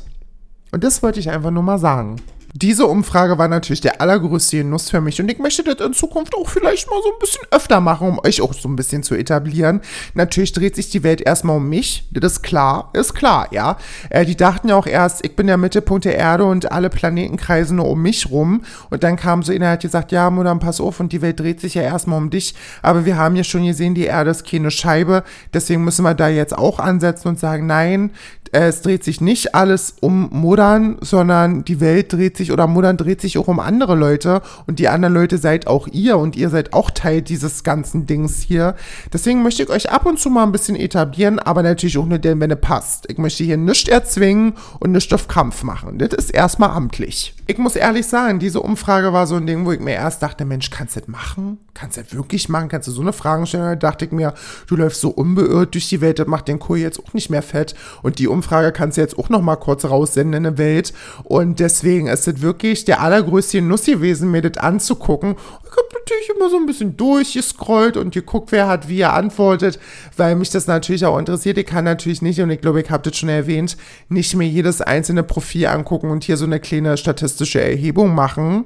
Und 0.71 0.83
das 0.83 1.03
wollte 1.03 1.19
ich 1.19 1.29
einfach 1.29 1.51
nur 1.51 1.63
mal 1.63 1.77
sagen. 1.77 2.17
Diese 2.57 2.87
Umfrage 2.87 3.37
war 3.37 3.49
natürlich 3.49 3.81
der 3.81 3.99
allergrößte 3.99 4.59
Genuss 4.59 4.89
für 4.89 5.01
mich 5.01 5.19
und 5.19 5.29
ich 5.29 5.39
möchte 5.39 5.61
das 5.61 5.85
in 5.85 5.91
Zukunft 5.91 6.33
auch 6.35 6.47
vielleicht 6.47 6.89
mal 6.89 7.01
so 7.03 7.09
ein 7.09 7.19
bisschen 7.19 7.41
öfter 7.51 7.81
machen, 7.81 8.07
um 8.07 8.19
euch 8.19 8.41
auch 8.41 8.53
so 8.53 8.69
ein 8.69 8.77
bisschen 8.77 9.03
zu 9.03 9.13
etablieren. 9.13 9.81
Natürlich 10.13 10.53
dreht 10.53 10.73
sich 10.73 10.89
die 10.89 11.03
Welt 11.03 11.19
erstmal 11.19 11.57
um 11.57 11.67
mich, 11.67 12.07
das 12.11 12.31
ist 12.31 12.43
klar, 12.43 12.91
ist 12.93 13.13
klar, 13.13 13.49
ja. 13.51 13.77
Äh, 14.09 14.25
die 14.25 14.37
dachten 14.37 14.69
ja 14.69 14.77
auch 14.77 14.87
erst, 14.87 15.25
ich 15.25 15.35
bin 15.35 15.47
der 15.47 15.57
Mittelpunkt 15.57 16.05
der 16.05 16.15
Erde 16.17 16.45
und 16.45 16.71
alle 16.71 16.89
Planeten 16.89 17.35
kreisen 17.35 17.75
nur 17.75 17.89
um 17.89 18.01
mich 18.01 18.31
rum 18.31 18.61
und 18.89 19.03
dann 19.03 19.17
kam 19.17 19.43
so 19.43 19.51
innerhalb 19.51 19.81
gesagt, 19.81 20.13
ja, 20.13 20.29
Mutter, 20.29 20.55
pass 20.55 20.79
auf 20.79 21.01
und 21.01 21.11
die 21.11 21.21
Welt 21.21 21.41
dreht 21.41 21.59
sich 21.59 21.73
ja 21.73 21.81
erstmal 21.81 22.19
um 22.19 22.29
dich, 22.29 22.55
aber 22.81 23.03
wir 23.03 23.17
haben 23.17 23.35
ja 23.35 23.43
schon 23.43 23.65
gesehen, 23.65 23.95
die 23.95 24.05
Erde 24.05 24.31
ist 24.31 24.49
keine 24.49 24.71
Scheibe, 24.71 25.25
deswegen 25.53 25.83
müssen 25.83 26.03
wir 26.03 26.13
da 26.13 26.29
jetzt 26.29 26.57
auch 26.57 26.79
ansetzen 26.79 27.27
und 27.27 27.37
sagen, 27.37 27.65
nein, 27.65 28.11
es 28.51 28.81
dreht 28.81 29.03
sich 29.03 29.19
nicht 29.19 29.53
alles 29.53 29.95
um 29.99 30.29
Modern, 30.31 30.97
sondern 31.01 31.65
die 31.65 31.81
Welt 31.81 32.13
dreht 32.13 32.37
sich 32.37 32.44
oder 32.51 32.67
Modern 32.67 32.97
dreht 32.97 33.21
sich 33.21 33.37
auch 33.37 33.47
um 33.47 33.59
andere 33.59 33.95
Leute 33.95 34.41
und 34.67 34.79
die 34.79 34.87
anderen 34.87 35.13
Leute 35.13 35.37
seid 35.37 35.67
auch 35.67 35.87
ihr 35.87 36.17
und 36.17 36.35
ihr 36.35 36.49
seid 36.49 36.73
auch 36.73 36.91
Teil 36.91 37.21
dieses 37.21 37.63
ganzen 37.63 38.05
Dings 38.05 38.41
hier. 38.41 38.75
Deswegen 39.13 39.43
möchte 39.43 39.63
ich 39.63 39.69
euch 39.69 39.89
ab 39.89 40.05
und 40.05 40.19
zu 40.19 40.29
mal 40.29 40.43
ein 40.43 40.51
bisschen 40.51 40.75
etablieren, 40.75 41.39
aber 41.39 41.63
natürlich 41.63 41.97
auch 41.97 42.05
nur 42.05 42.19
denn, 42.19 42.39
wenn 42.39 42.51
es 42.51 42.61
passt. 42.61 43.05
Ich 43.09 43.17
möchte 43.17 43.43
hier 43.43 43.57
nichts 43.57 43.89
erzwingen 43.89 44.53
und 44.79 44.91
nichts 44.91 45.13
auf 45.13 45.27
Kampf 45.27 45.63
machen. 45.63 45.97
Das 45.97 46.13
ist 46.13 46.31
erstmal 46.31 46.71
amtlich. 46.71 47.33
Ich 47.47 47.59
muss 47.59 47.75
ehrlich 47.75 48.07
sagen, 48.07 48.39
diese 48.39 48.59
Umfrage 48.59 49.13
war 49.13 49.27
so 49.27 49.35
ein 49.35 49.45
Ding, 49.45 49.65
wo 49.65 49.71
ich 49.71 49.79
mir 49.79 49.93
erst 49.93 50.23
dachte, 50.23 50.45
Mensch, 50.45 50.71
kannst 50.71 50.95
du 50.95 51.01
das 51.01 51.07
machen? 51.07 51.59
Kannst 51.75 51.97
du 51.97 52.01
das 52.01 52.15
wirklich 52.15 52.49
machen? 52.49 52.69
Kannst 52.69 52.87
du 52.87 52.91
so 52.91 53.01
eine 53.01 53.13
Frage 53.13 53.45
stellen? 53.45 53.63
Da 53.65 53.75
dachte 53.75 54.05
ich 54.05 54.11
mir, 54.11 54.33
du 54.65 54.75
läufst 54.75 55.01
so 55.01 55.09
unbeirrt 55.09 55.75
durch 55.75 55.87
die 55.89 56.01
Welt, 56.01 56.17
das 56.17 56.25
macht 56.25 56.47
den 56.47 56.57
Kohl 56.57 56.79
jetzt 56.79 56.99
auch 56.99 57.13
nicht 57.13 57.29
mehr 57.29 57.43
fett. 57.43 57.75
Und 58.01 58.17
die 58.17 58.27
Umfrage 58.27 58.71
kannst 58.71 58.97
du 58.97 59.01
jetzt 59.01 59.19
auch 59.19 59.29
noch 59.29 59.41
mal 59.41 59.57
kurz 59.57 59.85
raussenden 59.85 60.33
in 60.33 60.43
der 60.43 60.57
Welt. 60.57 60.93
Und 61.23 61.59
deswegen 61.59 62.07
ist 62.07 62.24
es 62.27 62.41
wirklich 62.41 62.85
der 62.85 63.01
allergrößte 63.01 63.61
Nuss 63.61 63.85
gewesen, 63.85 64.31
mir 64.31 64.41
das 64.41 64.57
anzugucken. 64.57 65.35
Ich 65.63 65.71
habe 65.71 65.87
natürlich 65.93 66.29
immer 66.35 66.49
so 66.49 66.57
ein 66.57 66.65
bisschen 66.65 66.97
durchgescrollt 66.97 67.97
und 67.97 68.13
geguckt, 68.13 68.51
wer 68.51 68.67
hat 68.67 68.87
wie 68.87 69.01
er 69.01 69.13
antwortet, 69.13 69.79
weil 70.17 70.35
mich 70.35 70.49
das 70.49 70.67
natürlich 70.67 71.05
auch 71.05 71.17
interessiert. 71.17 71.57
Ich 71.57 71.65
kann 71.65 71.85
natürlich 71.85 72.21
nicht, 72.21 72.41
und 72.41 72.49
ich 72.49 72.61
glaube, 72.61 72.81
ich 72.81 72.89
habe 72.89 73.09
das 73.09 73.17
schon 73.17 73.29
erwähnt, 73.29 73.77
nicht 74.09 74.35
mehr 74.35 74.47
jedes 74.47 74.81
einzelne 74.81 75.23
Profil 75.23 75.67
angucken 75.67 76.09
und 76.09 76.23
hier 76.23 76.37
so 76.37 76.45
eine 76.45 76.59
kleine 76.59 76.97
statistische 76.97 77.61
Erhebung 77.61 78.13
machen 78.13 78.65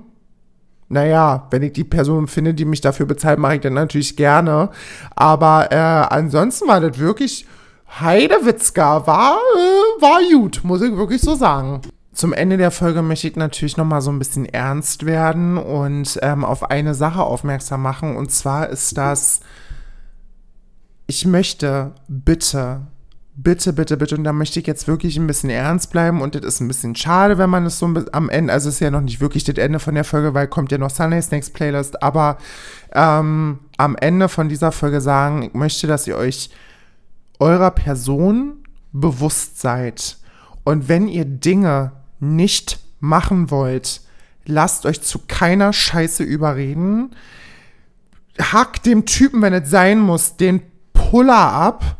naja, 0.89 1.47
wenn 1.51 1.61
ich 1.61 1.73
die 1.73 1.83
Person 1.83 2.27
finde, 2.27 2.55
die 2.55 2.65
mich 2.65 2.81
dafür 2.81 3.05
bezahlt, 3.05 3.37
mache 3.37 3.55
ich 3.55 3.61
dann 3.61 3.73
natürlich 3.73 4.15
gerne. 4.15 4.69
Aber 5.15 5.71
äh, 5.71 5.75
ansonsten 5.75 6.67
war 6.67 6.81
das 6.81 6.97
wirklich 6.97 7.45
Heidewitzka, 7.99 9.05
war, 9.05 9.37
äh, 9.37 10.01
war 10.01 10.19
gut, 10.31 10.61
muss 10.63 10.81
ich 10.81 10.95
wirklich 10.95 11.21
so 11.21 11.35
sagen. 11.35 11.81
Zum 12.11 12.33
Ende 12.33 12.57
der 12.57 12.71
Folge 12.71 13.01
möchte 13.01 13.27
ich 13.27 13.35
natürlich 13.35 13.77
noch 13.77 13.85
mal 13.85 14.01
so 14.01 14.11
ein 14.11 14.19
bisschen 14.19 14.45
ernst 14.45 15.05
werden 15.05 15.57
und 15.57 16.19
ähm, 16.21 16.43
auf 16.43 16.69
eine 16.69 16.93
Sache 16.93 17.21
aufmerksam 17.21 17.81
machen. 17.81 18.15
Und 18.15 18.31
zwar 18.31 18.69
ist 18.69 18.97
das, 18.97 19.41
ich 21.07 21.25
möchte 21.25 21.91
bitte 22.07 22.81
bitte, 23.41 23.71
bitte, 23.71 23.95
bitte, 23.95 24.15
und 24.17 24.25
da 24.25 24.33
möchte 24.33 24.59
ich 24.59 24.67
jetzt 24.67 24.87
wirklich 24.87 25.17
ein 25.17 25.27
bisschen 25.27 25.49
ernst 25.49 25.91
bleiben 25.91 26.21
und 26.21 26.35
das 26.35 26.43
ist 26.43 26.59
ein 26.59 26.67
bisschen 26.67 26.95
schade, 26.95 27.37
wenn 27.37 27.49
man 27.49 27.65
es 27.65 27.79
so 27.79 27.91
am 28.11 28.29
Ende, 28.29 28.51
also 28.51 28.67
es 28.67 28.75
ist 28.75 28.81
ja 28.81 28.91
noch 28.91 29.01
nicht 29.01 29.21
wirklich 29.21 29.45
das 29.45 29.57
Ende 29.57 29.79
von 29.79 29.95
der 29.95 30.03
Folge, 30.03 30.33
weil 30.33 30.47
kommt 30.47 30.71
ja 30.71 30.77
noch 30.77 30.89
Sunday 30.89 31.21
Snakes 31.21 31.49
Playlist, 31.49 32.03
aber 32.03 32.37
ähm, 32.93 33.59
am 33.77 33.95
Ende 33.95 34.27
von 34.27 34.49
dieser 34.49 34.71
Folge 34.71 34.99
sagen, 34.99 35.43
ich 35.43 35.53
möchte, 35.53 35.87
dass 35.87 36.05
ihr 36.05 36.17
euch 36.17 36.49
eurer 37.39 37.71
Person 37.71 38.57
bewusst 38.91 39.61
seid 39.61 40.17
und 40.65 40.89
wenn 40.89 41.07
ihr 41.07 41.25
Dinge 41.25 41.93
nicht 42.19 42.79
machen 42.99 43.51
wollt, 43.51 44.01
lasst 44.45 44.86
euch 44.86 45.01
zu 45.01 45.19
keiner 45.27 45.73
Scheiße 45.73 46.23
überreden. 46.23 47.12
Hackt 48.39 48.86
dem 48.86 49.05
Typen, 49.05 49.41
wenn 49.41 49.53
es 49.53 49.69
sein 49.69 49.99
muss, 49.99 50.38
den 50.38 50.62
Puller 50.93 51.51
ab 51.51 51.99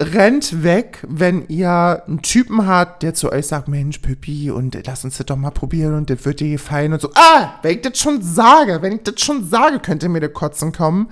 rennt 0.00 0.62
weg, 0.62 0.98
wenn 1.08 1.46
ihr 1.48 2.02
einen 2.06 2.22
Typen 2.22 2.66
habt, 2.66 3.02
der 3.02 3.14
zu 3.14 3.30
euch 3.30 3.46
sagt, 3.46 3.68
Mensch, 3.68 3.98
Püppi, 3.98 4.50
und 4.50 4.76
lass 4.86 5.04
uns 5.04 5.18
das 5.18 5.26
doch 5.26 5.36
mal 5.36 5.50
probieren 5.50 5.94
und 5.94 6.10
das 6.10 6.24
wird 6.24 6.40
dir 6.40 6.50
gefallen 6.50 6.92
und 6.92 7.00
so. 7.00 7.10
Ah, 7.14 7.54
wenn 7.62 7.76
ich 7.76 7.82
das 7.82 7.98
schon 7.98 8.20
sage, 8.22 8.82
wenn 8.82 8.94
ich 8.94 9.02
das 9.04 9.20
schon 9.20 9.48
sage, 9.48 9.78
könnt 9.78 10.02
ihr 10.02 10.08
mir 10.08 10.20
der 10.20 10.32
Kotzen 10.32 10.72
kommen. 10.72 11.08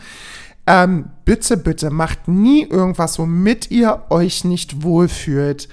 Ähm, 0.67 1.07
bitte, 1.25 1.57
bitte, 1.57 1.91
macht 1.91 2.29
nie 2.29 2.65
irgendwas, 2.65 3.19
womit 3.19 3.71
ihr 3.71 4.05
euch 4.11 4.45
nicht 4.45 4.83
wohlfühlt. 4.83 5.69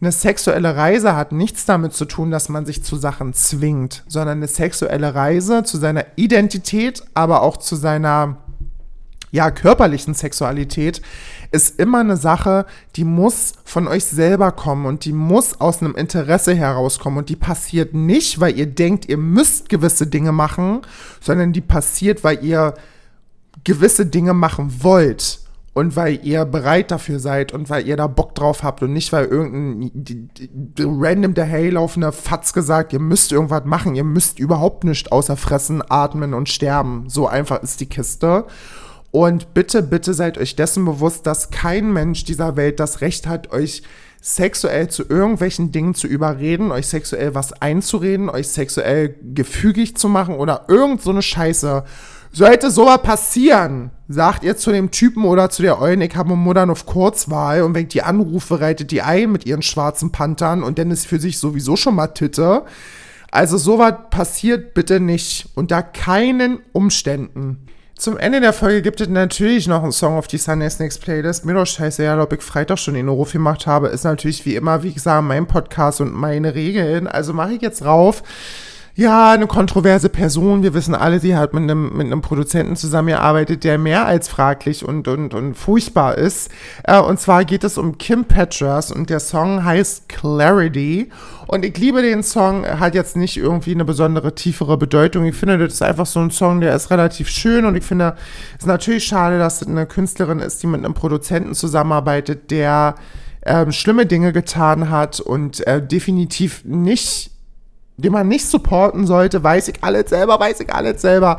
Eine 0.00 0.12
sexuelle 0.12 0.76
Reise 0.76 1.16
hat 1.16 1.32
nichts 1.32 1.64
damit 1.64 1.94
zu 1.94 2.04
tun, 2.04 2.30
dass 2.30 2.50
man 2.50 2.66
sich 2.66 2.84
zu 2.84 2.96
Sachen 2.96 3.32
zwingt, 3.32 4.04
sondern 4.06 4.38
eine 4.38 4.48
sexuelle 4.48 5.14
Reise 5.14 5.62
zu 5.62 5.78
seiner 5.78 6.04
Identität, 6.16 7.02
aber 7.14 7.42
auch 7.42 7.56
zu 7.56 7.76
seiner 7.76 8.36
ja, 9.32 9.50
körperlichen 9.50 10.14
Sexualität 10.14 11.00
ist 11.50 11.80
immer 11.80 12.00
eine 12.00 12.16
Sache, 12.16 12.66
die 12.94 13.04
muss 13.04 13.54
von 13.64 13.88
euch 13.88 14.04
selber 14.04 14.52
kommen 14.52 14.86
und 14.86 15.04
die 15.04 15.12
muss 15.12 15.60
aus 15.60 15.80
einem 15.80 15.94
Interesse 15.94 16.54
herauskommen. 16.54 17.18
Und 17.18 17.28
die 17.28 17.36
passiert 17.36 17.94
nicht, 17.94 18.40
weil 18.40 18.56
ihr 18.56 18.66
denkt, 18.66 19.08
ihr 19.08 19.18
müsst 19.18 19.68
gewisse 19.68 20.06
Dinge 20.06 20.32
machen, 20.32 20.82
sondern 21.20 21.52
die 21.52 21.60
passiert, 21.60 22.22
weil 22.22 22.44
ihr 22.44 22.74
gewisse 23.64 24.06
Dinge 24.06 24.34
machen 24.34 24.82
wollt 24.82 25.40
und 25.76 25.94
weil 25.94 26.20
ihr 26.22 26.46
bereit 26.46 26.90
dafür 26.90 27.20
seid 27.20 27.52
und 27.52 27.68
weil 27.68 27.86
ihr 27.86 27.98
da 27.98 28.06
Bock 28.06 28.34
drauf 28.34 28.62
habt 28.62 28.82
und 28.82 28.94
nicht, 28.94 29.12
weil 29.12 29.26
irgendein 29.26 29.90
die, 29.92 30.26
die, 30.26 30.48
random 30.82 31.34
daherlaufender 31.34 32.12
Fatz 32.12 32.54
gesagt, 32.54 32.94
ihr 32.94 32.98
müsst 32.98 33.30
irgendwas 33.30 33.66
machen, 33.66 33.94
ihr 33.94 34.02
müsst 34.02 34.38
überhaupt 34.38 34.84
nichts 34.84 35.12
außer 35.12 35.36
fressen, 35.36 35.82
atmen 35.86 36.32
und 36.32 36.48
sterben. 36.48 37.10
So 37.10 37.28
einfach 37.28 37.62
ist 37.62 37.80
die 37.80 37.90
Kiste. 37.90 38.46
Und 39.10 39.52
bitte, 39.52 39.82
bitte 39.82 40.14
seid 40.14 40.38
euch 40.38 40.56
dessen 40.56 40.86
bewusst, 40.86 41.26
dass 41.26 41.50
kein 41.50 41.92
Mensch 41.92 42.24
dieser 42.24 42.56
Welt 42.56 42.80
das 42.80 43.02
Recht 43.02 43.26
hat, 43.26 43.52
euch 43.52 43.82
sexuell 44.22 44.88
zu 44.88 45.06
irgendwelchen 45.06 45.72
Dingen 45.72 45.94
zu 45.94 46.06
überreden, 46.06 46.72
euch 46.72 46.86
sexuell 46.86 47.34
was 47.34 47.52
einzureden, 47.52 48.30
euch 48.30 48.48
sexuell 48.48 49.14
gefügig 49.34 49.98
zu 49.98 50.08
machen 50.08 50.36
oder 50.36 50.64
irgend 50.68 51.02
so 51.02 51.10
eine 51.10 51.20
Scheiße. 51.20 51.84
Sollte 52.36 52.70
sowas 52.70 53.00
passieren, 53.00 53.92
sagt 54.08 54.44
ihr 54.44 54.58
zu 54.58 54.70
dem 54.70 54.90
Typen 54.90 55.24
oder 55.24 55.48
zu 55.48 55.62
der 55.62 55.80
Eulen, 55.80 56.02
ich 56.02 56.14
habe 56.16 56.36
Muttern 56.36 56.68
auf 56.68 56.84
Kurzwahl 56.84 57.62
und 57.62 57.74
wenn 57.74 57.88
die 57.88 58.02
Anrufe, 58.02 58.60
reitet 58.60 58.90
die 58.90 59.00
ein 59.00 59.32
mit 59.32 59.46
ihren 59.46 59.62
schwarzen 59.62 60.12
Panthern 60.12 60.62
und 60.62 60.78
dann 60.78 60.90
ist 60.90 61.06
für 61.06 61.18
sich 61.18 61.38
sowieso 61.38 61.76
schon 61.76 61.94
mal 61.94 62.08
Titte. 62.08 62.64
Also 63.30 63.56
sowas 63.56 63.94
passiert 64.10 64.74
bitte 64.74 65.00
nicht 65.00 65.48
unter 65.54 65.82
keinen 65.82 66.58
Umständen. 66.72 67.66
Zum 67.96 68.18
Ende 68.18 68.42
der 68.42 68.52
Folge 68.52 68.82
gibt 68.82 69.00
es 69.00 69.08
natürlich 69.08 69.66
noch 69.66 69.82
einen 69.82 69.92
Song 69.92 70.18
auf 70.18 70.26
die 70.26 70.36
Sunday 70.36 70.68
Snakes 70.68 70.98
Playlist. 70.98 71.46
Mir 71.46 71.54
doch 71.54 71.64
scheiße, 71.64 72.04
ja, 72.04 72.20
ob 72.20 72.34
ich 72.34 72.42
Freitag 72.42 72.78
schon 72.78 72.92
den 72.92 73.08
Ruf 73.08 73.32
gemacht 73.32 73.66
habe, 73.66 73.88
ist 73.88 74.04
natürlich 74.04 74.44
wie 74.44 74.56
immer, 74.56 74.82
wie 74.82 74.92
gesagt, 74.92 75.24
mein 75.24 75.46
Podcast 75.46 76.02
und 76.02 76.12
meine 76.12 76.54
Regeln. 76.54 77.06
Also 77.06 77.32
mache 77.32 77.54
ich 77.54 77.62
jetzt 77.62 77.82
rauf 77.82 78.22
ja, 78.98 79.32
eine 79.32 79.46
kontroverse 79.46 80.08
Person. 80.08 80.62
Wir 80.62 80.72
wissen 80.72 80.94
alle, 80.94 81.20
sie 81.20 81.36
hat 81.36 81.52
mit 81.52 81.64
einem, 81.64 81.94
mit 81.94 82.06
einem 82.06 82.22
Produzenten 82.22 82.76
zusammengearbeitet, 82.76 83.62
der 83.62 83.76
mehr 83.76 84.06
als 84.06 84.26
fraglich 84.26 84.86
und, 84.86 85.06
und, 85.06 85.34
und 85.34 85.54
furchtbar 85.54 86.16
ist. 86.16 86.50
Äh, 86.82 86.98
und 86.98 87.20
zwar 87.20 87.44
geht 87.44 87.62
es 87.62 87.76
um 87.76 87.98
Kim 87.98 88.24
Petras 88.24 88.90
und 88.90 89.10
der 89.10 89.20
Song 89.20 89.62
heißt 89.62 90.08
Clarity. 90.08 91.10
Und 91.46 91.66
ich 91.66 91.76
liebe 91.76 92.00
den 92.00 92.22
Song, 92.22 92.66
hat 92.66 92.94
jetzt 92.94 93.16
nicht 93.16 93.36
irgendwie 93.36 93.72
eine 93.72 93.84
besondere 93.84 94.34
tiefere 94.34 94.78
Bedeutung. 94.78 95.26
Ich 95.26 95.36
finde, 95.36 95.58
das 95.58 95.74
ist 95.74 95.82
einfach 95.82 96.06
so 96.06 96.20
ein 96.20 96.30
Song, 96.30 96.62
der 96.62 96.74
ist 96.74 96.90
relativ 96.90 97.28
schön 97.28 97.66
und 97.66 97.76
ich 97.76 97.84
finde, 97.84 98.16
es 98.54 98.60
ist 98.60 98.66
natürlich 98.66 99.04
schade, 99.04 99.38
dass 99.38 99.60
es 99.60 99.68
eine 99.68 99.84
Künstlerin 99.84 100.38
ist, 100.38 100.62
die 100.62 100.68
mit 100.68 100.82
einem 100.82 100.94
Produzenten 100.94 101.52
zusammenarbeitet, 101.54 102.50
der 102.50 102.94
ähm, 103.44 103.72
schlimme 103.72 104.06
Dinge 104.06 104.32
getan 104.32 104.88
hat 104.88 105.20
und 105.20 105.66
äh, 105.66 105.86
definitiv 105.86 106.64
nicht 106.64 107.35
den 107.96 108.12
man 108.12 108.28
nicht 108.28 108.46
supporten 108.46 109.06
sollte, 109.06 109.42
weiß 109.42 109.68
ich 109.68 109.82
alles 109.82 110.10
selber, 110.10 110.38
weiß 110.38 110.60
ich 110.60 110.72
alles 110.72 111.00
selber. 111.00 111.38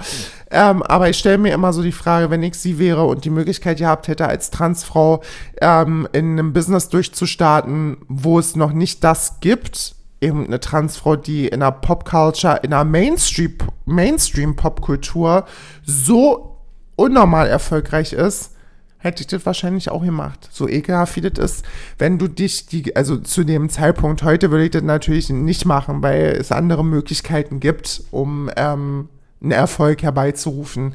Ähm, 0.49 0.81
aber 0.83 1.09
ich 1.09 1.17
stelle 1.17 1.37
mir 1.37 1.53
immer 1.53 1.73
so 1.73 1.83
die 1.83 1.91
Frage, 1.91 2.29
wenn 2.29 2.41
ich 2.41 2.55
sie 2.55 2.79
wäre 2.79 3.05
und 3.05 3.25
die 3.25 3.29
Möglichkeit 3.29 3.77
gehabt 3.77 4.07
hätte, 4.07 4.27
als 4.27 4.49
Transfrau 4.49 5.21
ähm, 5.61 6.07
in 6.13 6.31
einem 6.31 6.53
Business 6.53 6.89
durchzustarten, 6.89 7.97
wo 8.07 8.39
es 8.39 8.55
noch 8.55 8.71
nicht 8.71 9.03
das 9.03 9.39
gibt, 9.39 9.95
eben 10.19 10.45
eine 10.45 10.59
Transfrau, 10.59 11.15
die 11.15 11.47
in 11.47 11.59
der 11.59 11.71
Popculture, 11.71 12.59
in 12.63 12.71
der 12.71 12.85
Mainstream, 12.85 13.53
Mainstream-Popkultur 13.85 15.45
so 15.85 16.57
unnormal 16.95 17.47
erfolgreich 17.47 18.13
ist, 18.13 18.56
hätte 19.07 19.21
ich 19.21 19.27
das 19.27 19.45
wahrscheinlich 19.45 19.89
auch 19.89 20.03
gemacht. 20.03 20.49
So 20.51 20.67
ekelhaft 20.67 21.15
wie 21.15 21.21
das 21.21 21.43
ist, 21.43 21.65
wenn 21.97 22.17
du 22.17 22.27
dich, 22.27 22.67
die, 22.67 22.95
also 22.95 23.17
zu 23.17 23.43
dem 23.43 23.69
Zeitpunkt 23.69 24.23
heute 24.23 24.51
würde 24.51 24.65
ich 24.65 24.71
das 24.71 24.83
natürlich 24.83 25.29
nicht 25.29 25.65
machen, 25.65 26.03
weil 26.03 26.35
es 26.39 26.51
andere 26.51 26.85
Möglichkeiten 26.85 27.59
gibt, 27.59 28.03
um 28.11 28.49
ähm, 28.55 29.09
einen 29.41 29.51
Erfolg 29.51 30.03
herbeizurufen. 30.03 30.93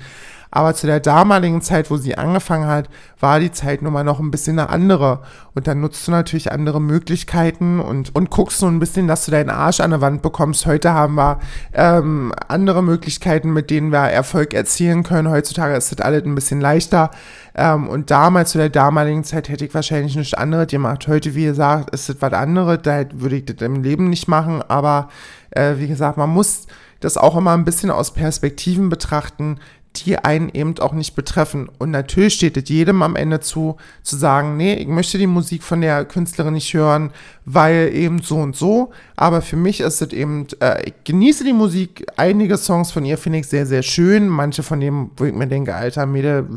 Aber 0.55 0.75
zu 0.75 0.87
der 0.87 1.01
damaligen 1.01 1.62
Zeit, 1.62 1.91
wo 1.91 1.97
sie 1.97 2.19
angefangen 2.19 2.67
hat, 2.67 2.91
war 3.19 3.41
die 3.41 3.51
Zeit 3.51 3.81
nun 3.81 3.95
mal 3.95 4.05
noch 4.05 4.21
ein 4.21 4.31
bisschen 4.31 4.59
eine 4.59 4.69
andere. 4.69 5.21
Und 5.55 5.67
dann 5.67 5.81
nutzt 5.81 6.07
du 6.07 6.12
natürlich 6.12 6.53
andere 6.53 6.79
Möglichkeiten 6.79 7.81
und, 7.81 8.15
und 8.15 8.29
guckst 8.29 8.59
so 8.59 8.67
ein 8.67 8.79
bisschen, 8.79 9.09
dass 9.09 9.25
du 9.25 9.31
deinen 9.31 9.49
Arsch 9.49 9.81
an 9.81 9.91
der 9.91 10.03
Wand 10.03 10.21
bekommst. 10.21 10.67
Heute 10.67 10.93
haben 10.93 11.15
wir 11.15 11.41
ähm, 11.73 12.35
andere 12.49 12.83
Möglichkeiten, 12.83 13.55
mit 13.55 13.71
denen 13.71 13.93
wir 13.93 14.11
Erfolg 14.11 14.53
erzielen 14.53 15.05
können. 15.05 15.31
Heutzutage 15.31 15.75
ist 15.75 15.91
das 15.91 16.05
alles 16.05 16.25
ein 16.25 16.35
bisschen 16.35 16.61
leichter. 16.61 17.11
Ähm, 17.55 17.88
und 17.88 18.11
damals, 18.11 18.51
zu 18.51 18.59
der 18.59 18.69
damaligen 18.69 19.25
Zeit, 19.25 19.49
hätte 19.49 19.65
ich 19.65 19.73
wahrscheinlich 19.73 20.17
nichts 20.17 20.35
anderes 20.35 20.67
gemacht. 20.67 21.09
Heute, 21.09 21.35
wie 21.35 21.47
gesagt, 21.47 21.95
ist 21.95 22.11
das 22.11 22.17
was 22.21 22.33
anderes. 22.35 22.81
Da 22.83 23.05
würde 23.15 23.37
ich 23.37 23.47
das 23.47 23.57
im 23.62 23.83
Leben 23.83 24.11
nicht 24.11 24.29
machen. 24.29 24.62
Aber 24.69 25.09
äh, 25.51 25.77
wie 25.79 25.88
gesagt, 25.88 26.19
man 26.19 26.29
muss 26.29 26.67
das 27.01 27.17
auch 27.17 27.37
immer 27.37 27.53
ein 27.53 27.65
bisschen 27.65 27.91
aus 27.91 28.12
Perspektiven 28.12 28.88
betrachten, 28.88 29.59
die 29.96 30.18
einen 30.18 30.48
eben 30.50 30.78
auch 30.78 30.92
nicht 30.92 31.14
betreffen. 31.14 31.68
Und 31.78 31.90
natürlich 31.90 32.35
steht 32.35 32.57
es 32.57 32.68
jedem 32.68 33.02
am 33.02 33.16
Ende 33.16 33.40
zu, 33.40 33.76
zu 34.02 34.16
sagen, 34.16 34.57
nee, 34.57 34.74
ich 34.74 34.88
möchte 34.88 35.18
die 35.18 35.26
Musik 35.26 35.62
von 35.62 35.81
der 35.81 36.05
Künstlerin 36.05 36.55
nicht 36.55 36.72
hören, 36.72 37.11
weil 37.44 37.90
eben 37.92 38.20
so 38.22 38.37
und 38.37 38.57
so. 38.57 38.90
Aber 39.16 39.42
für 39.42 39.57
mich 39.57 39.81
ist 39.81 40.00
es 40.00 40.12
eben, 40.12 40.46
äh, 40.61 40.88
ich 40.88 40.94
genieße 41.05 41.44
die 41.44 41.52
Musik. 41.52 42.07
Einige 42.16 42.57
Songs 42.57 42.90
von 42.90 43.05
ihr 43.05 43.18
finde 43.18 43.40
ich 43.40 43.48
sehr, 43.48 43.66
sehr 43.66 43.83
schön. 43.83 44.28
Manche 44.28 44.62
von 44.62 44.81
denen, 44.81 45.11
wo 45.16 45.24
ich 45.24 45.35
mir 45.35 45.46
denke, 45.46 45.74
Alter, 45.74 46.07
Mädel, 46.07 46.48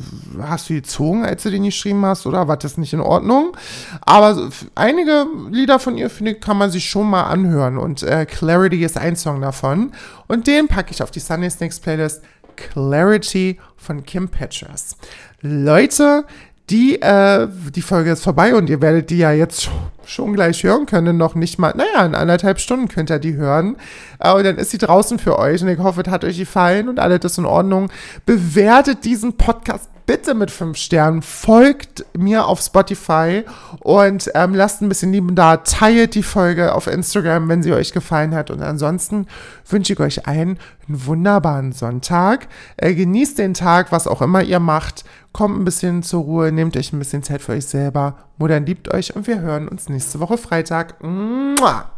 hast 0.42 0.70
du 0.70 0.74
die 0.74 0.82
gezogen, 0.82 1.26
als 1.26 1.44
du 1.44 1.50
nicht 1.50 1.76
geschrieben 1.76 2.06
hast, 2.06 2.26
oder 2.26 2.48
war 2.48 2.58
das 2.58 2.78
nicht 2.78 2.94
in 2.94 3.02
Ordnung? 3.02 3.58
Aber 4.02 4.50
einige 4.76 5.26
Lieder 5.52 5.80
von 5.80 5.98
ihr, 5.98 6.10
finde 6.10 6.32
ich, 6.32 6.42
kann 6.42 6.58
man 6.58 6.72
sich 6.72 6.90
schon 6.90 7.10
mal 7.10 7.24
anhören. 7.24 7.78
Und 7.78 8.04
äh, 8.04 8.26
Clarity 8.26 8.84
ist 8.84 8.98
ein 8.98 9.16
Song 9.16 9.42
davon. 9.42 9.92
Und 10.28 10.48
den 10.48 10.68
packe 10.68 10.92
ich 10.92 11.04
auf 11.04 11.12
die 11.12 11.20
Sunday 11.20 11.50
Snakes 11.50 11.80
Playlist. 11.80 12.22
Clarity 12.56 13.60
von 13.78 14.04
Kim 14.04 14.30
Petras. 14.30 14.98
Leute, 15.42 16.26
die, 16.70 17.02
äh, 17.02 17.48
die 17.76 17.82
Folge 17.82 18.12
ist 18.12 18.24
vorbei 18.24 18.56
und 18.56 18.70
ihr 18.70 18.82
werdet 18.82 19.10
die 19.10 19.20
ja 19.20 19.32
jetzt 19.32 19.70
schon 20.06 20.34
gleich 20.34 20.64
hören 20.64 20.86
können, 20.86 21.18
noch 21.18 21.36
nicht 21.36 21.60
mal, 21.60 21.74
naja, 21.76 22.06
in 22.06 22.16
anderthalb 22.16 22.60
Stunden 22.60 22.88
könnt 22.88 23.12
ihr 23.12 23.20
die 23.20 23.36
hören. 23.36 23.76
Äh, 24.20 24.34
und 24.34 24.44
dann 24.44 24.58
ist 24.58 24.72
sie 24.72 24.78
draußen 24.78 25.20
für 25.20 25.38
euch 25.38 25.62
und 25.62 25.68
ich 25.68 25.80
hoffe, 25.80 26.02
es 26.02 26.12
hat 26.12 26.24
euch 26.24 26.38
gefallen 26.38 26.90
und 26.90 27.00
alles 27.00 27.24
ist 27.24 27.38
in 27.38 27.46
Ordnung. 27.46 27.92
Bewertet 28.26 29.06
diesen 29.06 29.38
Podcast 29.38 29.90
bitte 30.06 30.34
mit 30.34 30.52
fünf 30.52 30.78
Sternen, 30.78 31.22
folgt 31.22 32.06
mir 32.18 32.48
auf 32.48 32.62
Spotify 32.62 33.44
und 33.80 34.32
ähm, 34.36 34.54
lasst 34.54 34.82
ein 34.82 34.90
bisschen 34.90 35.12
Lieben 35.12 35.36
da, 35.36 35.58
teilt 35.58 36.16
die 36.16 36.24
Folge 36.24 36.74
auf 36.74 36.88
Instagram, 36.88 37.50
wenn 37.50 37.64
sie 37.64 37.74
euch 37.74 37.94
gefallen 37.94 38.36
hat 38.36 38.52
und 38.52 38.62
ansonsten 38.62 39.28
wünsche 39.68 39.94
ich 39.94 40.00
euch 40.00 40.28
einen, 40.28 40.60
einen 40.88 41.06
wunderbaren 41.06 41.72
Sonntag. 41.72 42.48
Äh, 42.78 42.94
genießt 42.94 43.38
den 43.38 43.54
Tag, 43.54 43.92
was 43.92 44.08
auch 44.08 44.22
immer 44.22 44.42
ihr 44.42 44.60
macht, 44.60 45.06
kommt 45.34 45.60
ein 45.60 45.66
bisschen 45.66 46.04
zur 46.04 46.24
Ruhe, 46.24 46.52
nehmt 46.52 46.78
euch 46.78 46.94
ein 46.94 47.00
bisschen 47.00 47.24
Zeit 47.24 47.42
für 47.42 47.54
euch 47.54 47.66
selber, 47.66 48.18
Muttern 48.38 48.66
liebt 48.66 48.94
euch 48.94 49.16
und 49.16 49.28
wir 49.28 49.40
hören 49.40 49.68
uns 49.68 49.90
nächste 49.90 50.20
Woche 50.20 50.38
Freitag. 50.38 51.02
Mua! 51.04 51.90